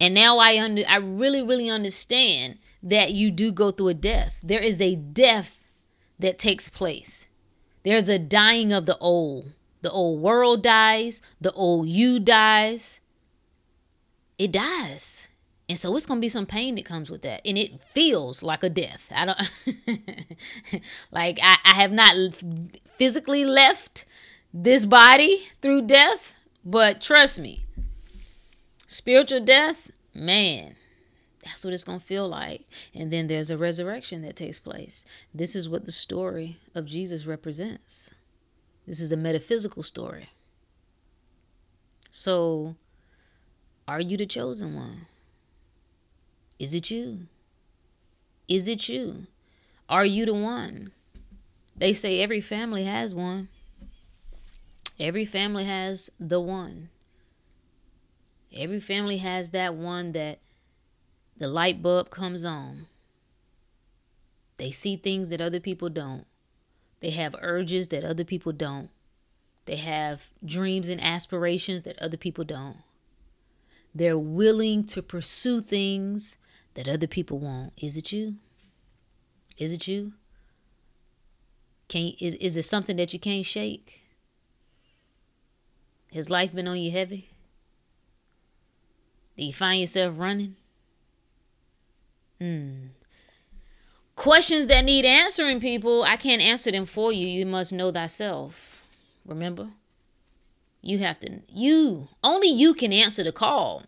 And 0.00 0.14
now 0.14 0.38
I 0.38 0.58
under 0.62 0.82
I 0.88 0.96
really 0.96 1.42
really 1.42 1.70
understand 1.70 2.58
that 2.82 3.12
you 3.12 3.30
do 3.30 3.50
go 3.50 3.70
through 3.70 3.88
a 3.88 3.94
death. 3.94 4.38
There 4.42 4.60
is 4.60 4.80
a 4.80 4.96
death 4.96 5.56
that 6.18 6.38
takes 6.38 6.68
place. 6.68 7.26
There's 7.82 8.08
a 8.08 8.18
dying 8.18 8.72
of 8.72 8.86
the 8.86 8.98
old. 8.98 9.52
The 9.82 9.90
old 9.90 10.20
world 10.20 10.62
dies, 10.62 11.20
the 11.40 11.52
old 11.52 11.88
you 11.88 12.18
dies. 12.18 13.00
It 14.38 14.52
dies. 14.52 15.23
And 15.68 15.78
so 15.78 15.96
it's 15.96 16.06
to 16.06 16.16
be 16.16 16.28
some 16.28 16.46
pain 16.46 16.74
that 16.74 16.84
comes 16.84 17.08
with 17.08 17.22
that. 17.22 17.40
And 17.44 17.56
it 17.56 17.82
feels 17.94 18.42
like 18.42 18.62
a 18.62 18.68
death. 18.68 19.10
I 19.14 19.24
don't 19.24 19.50
like 21.10 21.38
I, 21.42 21.56
I 21.64 21.74
have 21.74 21.92
not 21.92 22.14
physically 22.86 23.44
left 23.44 24.04
this 24.52 24.84
body 24.84 25.42
through 25.62 25.82
death, 25.82 26.34
but 26.64 27.00
trust 27.00 27.38
me, 27.40 27.64
spiritual 28.86 29.40
death, 29.40 29.90
man, 30.14 30.76
that's 31.44 31.64
what 31.64 31.74
it's 31.74 31.84
going 31.84 32.00
to 32.00 32.04
feel 32.04 32.28
like. 32.28 32.62
And 32.94 33.10
then 33.10 33.26
there's 33.26 33.50
a 33.50 33.58
resurrection 33.58 34.22
that 34.22 34.36
takes 34.36 34.60
place. 34.60 35.04
This 35.34 35.56
is 35.56 35.68
what 35.68 35.86
the 35.86 35.92
story 35.92 36.56
of 36.74 36.86
Jesus 36.86 37.26
represents. 37.26 38.12
This 38.86 39.00
is 39.00 39.12
a 39.12 39.16
metaphysical 39.16 39.82
story. 39.82 40.28
So, 42.10 42.76
are 43.88 44.00
you 44.00 44.16
the 44.16 44.26
chosen 44.26 44.74
one? 44.74 45.06
Is 46.58 46.74
it 46.74 46.90
you? 46.90 47.26
Is 48.48 48.68
it 48.68 48.88
you? 48.88 49.26
Are 49.88 50.04
you 50.04 50.26
the 50.26 50.34
one? 50.34 50.92
They 51.76 51.92
say 51.92 52.20
every 52.20 52.40
family 52.40 52.84
has 52.84 53.14
one. 53.14 53.48
Every 55.00 55.24
family 55.24 55.64
has 55.64 56.10
the 56.20 56.40
one. 56.40 56.90
Every 58.56 58.78
family 58.78 59.18
has 59.18 59.50
that 59.50 59.74
one 59.74 60.12
that 60.12 60.38
the 61.36 61.48
light 61.48 61.82
bulb 61.82 62.10
comes 62.10 62.44
on. 62.44 62.86
They 64.56 64.70
see 64.70 64.96
things 64.96 65.30
that 65.30 65.40
other 65.40 65.58
people 65.58 65.90
don't. 65.90 66.26
They 67.00 67.10
have 67.10 67.34
urges 67.42 67.88
that 67.88 68.04
other 68.04 68.24
people 68.24 68.52
don't. 68.52 68.88
They 69.64 69.76
have 69.76 70.30
dreams 70.44 70.88
and 70.88 71.00
aspirations 71.00 71.82
that 71.82 71.98
other 71.98 72.16
people 72.16 72.44
don't. 72.44 72.76
They're 73.94 74.18
willing 74.18 74.84
to 74.86 75.02
pursue 75.02 75.60
things 75.60 76.36
that 76.74 76.88
other 76.88 77.06
people 77.06 77.38
won't. 77.38 77.72
Is 77.76 77.96
it 77.96 78.12
you? 78.12 78.36
Is 79.58 79.72
it 79.72 79.86
you? 79.88 80.12
Can 81.88 82.12
is, 82.20 82.34
is 82.36 82.56
it 82.56 82.64
something 82.64 82.96
that 82.96 83.12
you 83.12 83.18
can't 83.18 83.46
shake? 83.46 84.02
Has 86.12 86.30
life 86.30 86.54
been 86.54 86.68
on 86.68 86.78
you 86.78 86.90
heavy? 86.90 87.28
Do 89.36 89.44
you 89.44 89.52
find 89.52 89.80
yourself 89.80 90.14
running? 90.16 90.56
Hmm. 92.40 92.86
Questions 94.16 94.68
that 94.68 94.84
need 94.84 95.04
answering, 95.04 95.60
people. 95.60 96.04
I 96.04 96.16
can't 96.16 96.40
answer 96.40 96.70
them 96.70 96.86
for 96.86 97.12
you. 97.12 97.26
You 97.26 97.46
must 97.46 97.72
know 97.72 97.90
thyself. 97.90 98.84
Remember? 99.26 99.70
You 100.82 100.98
have 100.98 101.18
to, 101.20 101.40
you, 101.48 102.08
only 102.22 102.48
you 102.48 102.74
can 102.74 102.92
answer 102.92 103.24
the 103.24 103.32
call. 103.32 103.84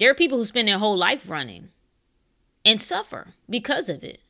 There 0.00 0.10
are 0.10 0.14
people 0.14 0.38
who 0.38 0.46
spend 0.46 0.66
their 0.66 0.78
whole 0.78 0.96
life 0.96 1.28
running 1.28 1.68
and 2.64 2.80
suffer 2.80 3.34
because 3.50 3.90
of 3.90 4.02
it. 4.02 4.22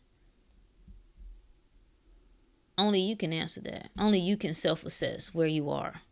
Only 2.77 2.99
you 3.01 3.17
can 3.17 3.33
answer 3.33 3.61
that. 3.61 3.91
Only 3.97 4.19
you 4.19 4.37
can 4.37 4.53
self 4.53 4.85
assess 4.85 5.33
where 5.33 5.47
you 5.47 5.71
are. 5.71 6.03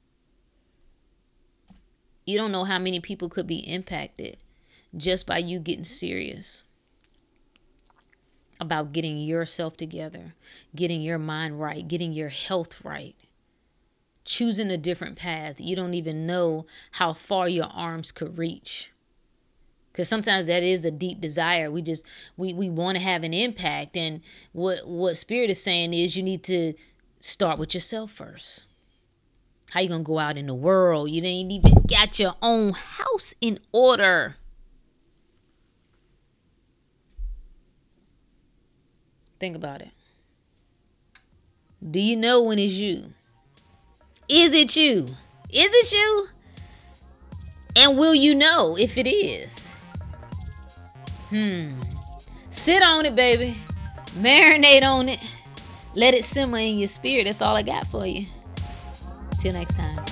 You 2.24 2.38
don't 2.38 2.52
know 2.52 2.62
how 2.62 2.78
many 2.78 3.00
people 3.00 3.28
could 3.28 3.48
be 3.48 3.58
impacted 3.58 4.36
just 4.96 5.26
by 5.26 5.38
you 5.38 5.58
getting 5.58 5.82
serious 5.82 6.62
about 8.60 8.92
getting 8.92 9.18
yourself 9.18 9.76
together, 9.76 10.34
getting 10.76 11.02
your 11.02 11.18
mind 11.18 11.60
right, 11.60 11.88
getting 11.88 12.12
your 12.12 12.28
health 12.28 12.84
right, 12.84 13.16
choosing 14.24 14.70
a 14.70 14.76
different 14.76 15.16
path. 15.16 15.56
You 15.60 15.74
don't 15.74 15.94
even 15.94 16.28
know 16.28 16.64
how 16.92 17.12
far 17.12 17.48
your 17.48 17.68
arms 17.74 18.12
could 18.12 18.38
reach. 18.38 18.92
Cuz 19.98 20.08
sometimes 20.08 20.46
that 20.46 20.62
is 20.62 20.84
a 20.84 20.92
deep 20.92 21.20
desire. 21.20 21.72
We 21.72 21.82
just 21.82 22.06
we 22.36 22.54
we 22.54 22.70
want 22.70 22.96
to 22.96 23.02
have 23.02 23.24
an 23.24 23.34
impact 23.34 23.96
and 23.96 24.20
what 24.52 24.86
what 24.86 25.16
spirit 25.16 25.50
is 25.50 25.60
saying 25.60 25.92
is 25.92 26.16
you 26.16 26.22
need 26.22 26.44
to 26.44 26.74
start 27.18 27.58
with 27.58 27.74
yourself 27.74 28.12
first. 28.12 28.66
How 29.70 29.80
you 29.80 29.88
gonna 29.88 30.04
go 30.04 30.20
out 30.20 30.38
in 30.38 30.46
the 30.46 30.54
world? 30.54 31.10
You 31.10 31.20
ain't 31.24 31.50
even 31.50 31.82
got 31.88 32.20
your 32.20 32.32
own 32.40 32.74
house 32.74 33.34
in 33.40 33.58
order. 33.72 34.36
Think 39.40 39.56
about 39.56 39.82
it. 39.82 39.90
Do 41.90 41.98
you 41.98 42.14
know 42.14 42.40
when 42.40 42.60
it's 42.60 42.74
you? 42.74 43.14
Is 44.28 44.52
it 44.52 44.76
you? 44.76 45.08
Is 45.50 45.72
it 45.72 45.92
you? 45.92 46.28
And 47.74 47.98
will 47.98 48.14
you 48.14 48.36
know 48.36 48.76
if 48.78 48.96
it 48.96 49.08
is? 49.08 49.72
Hmm. 51.30 51.72
Sit 52.50 52.82
on 52.82 53.06
it, 53.06 53.14
baby. 53.14 53.54
Marinate 54.18 54.82
on 54.82 55.08
it. 55.08 55.20
Let 55.94 56.14
it 56.14 56.24
simmer 56.24 56.58
in 56.58 56.78
your 56.78 56.86
spirit. 56.86 57.24
That's 57.24 57.42
all 57.42 57.56
I 57.56 57.62
got 57.62 57.86
for 57.86 58.06
you. 58.06 58.26
Till 59.40 59.52
next 59.52 59.76
time. 59.76 60.07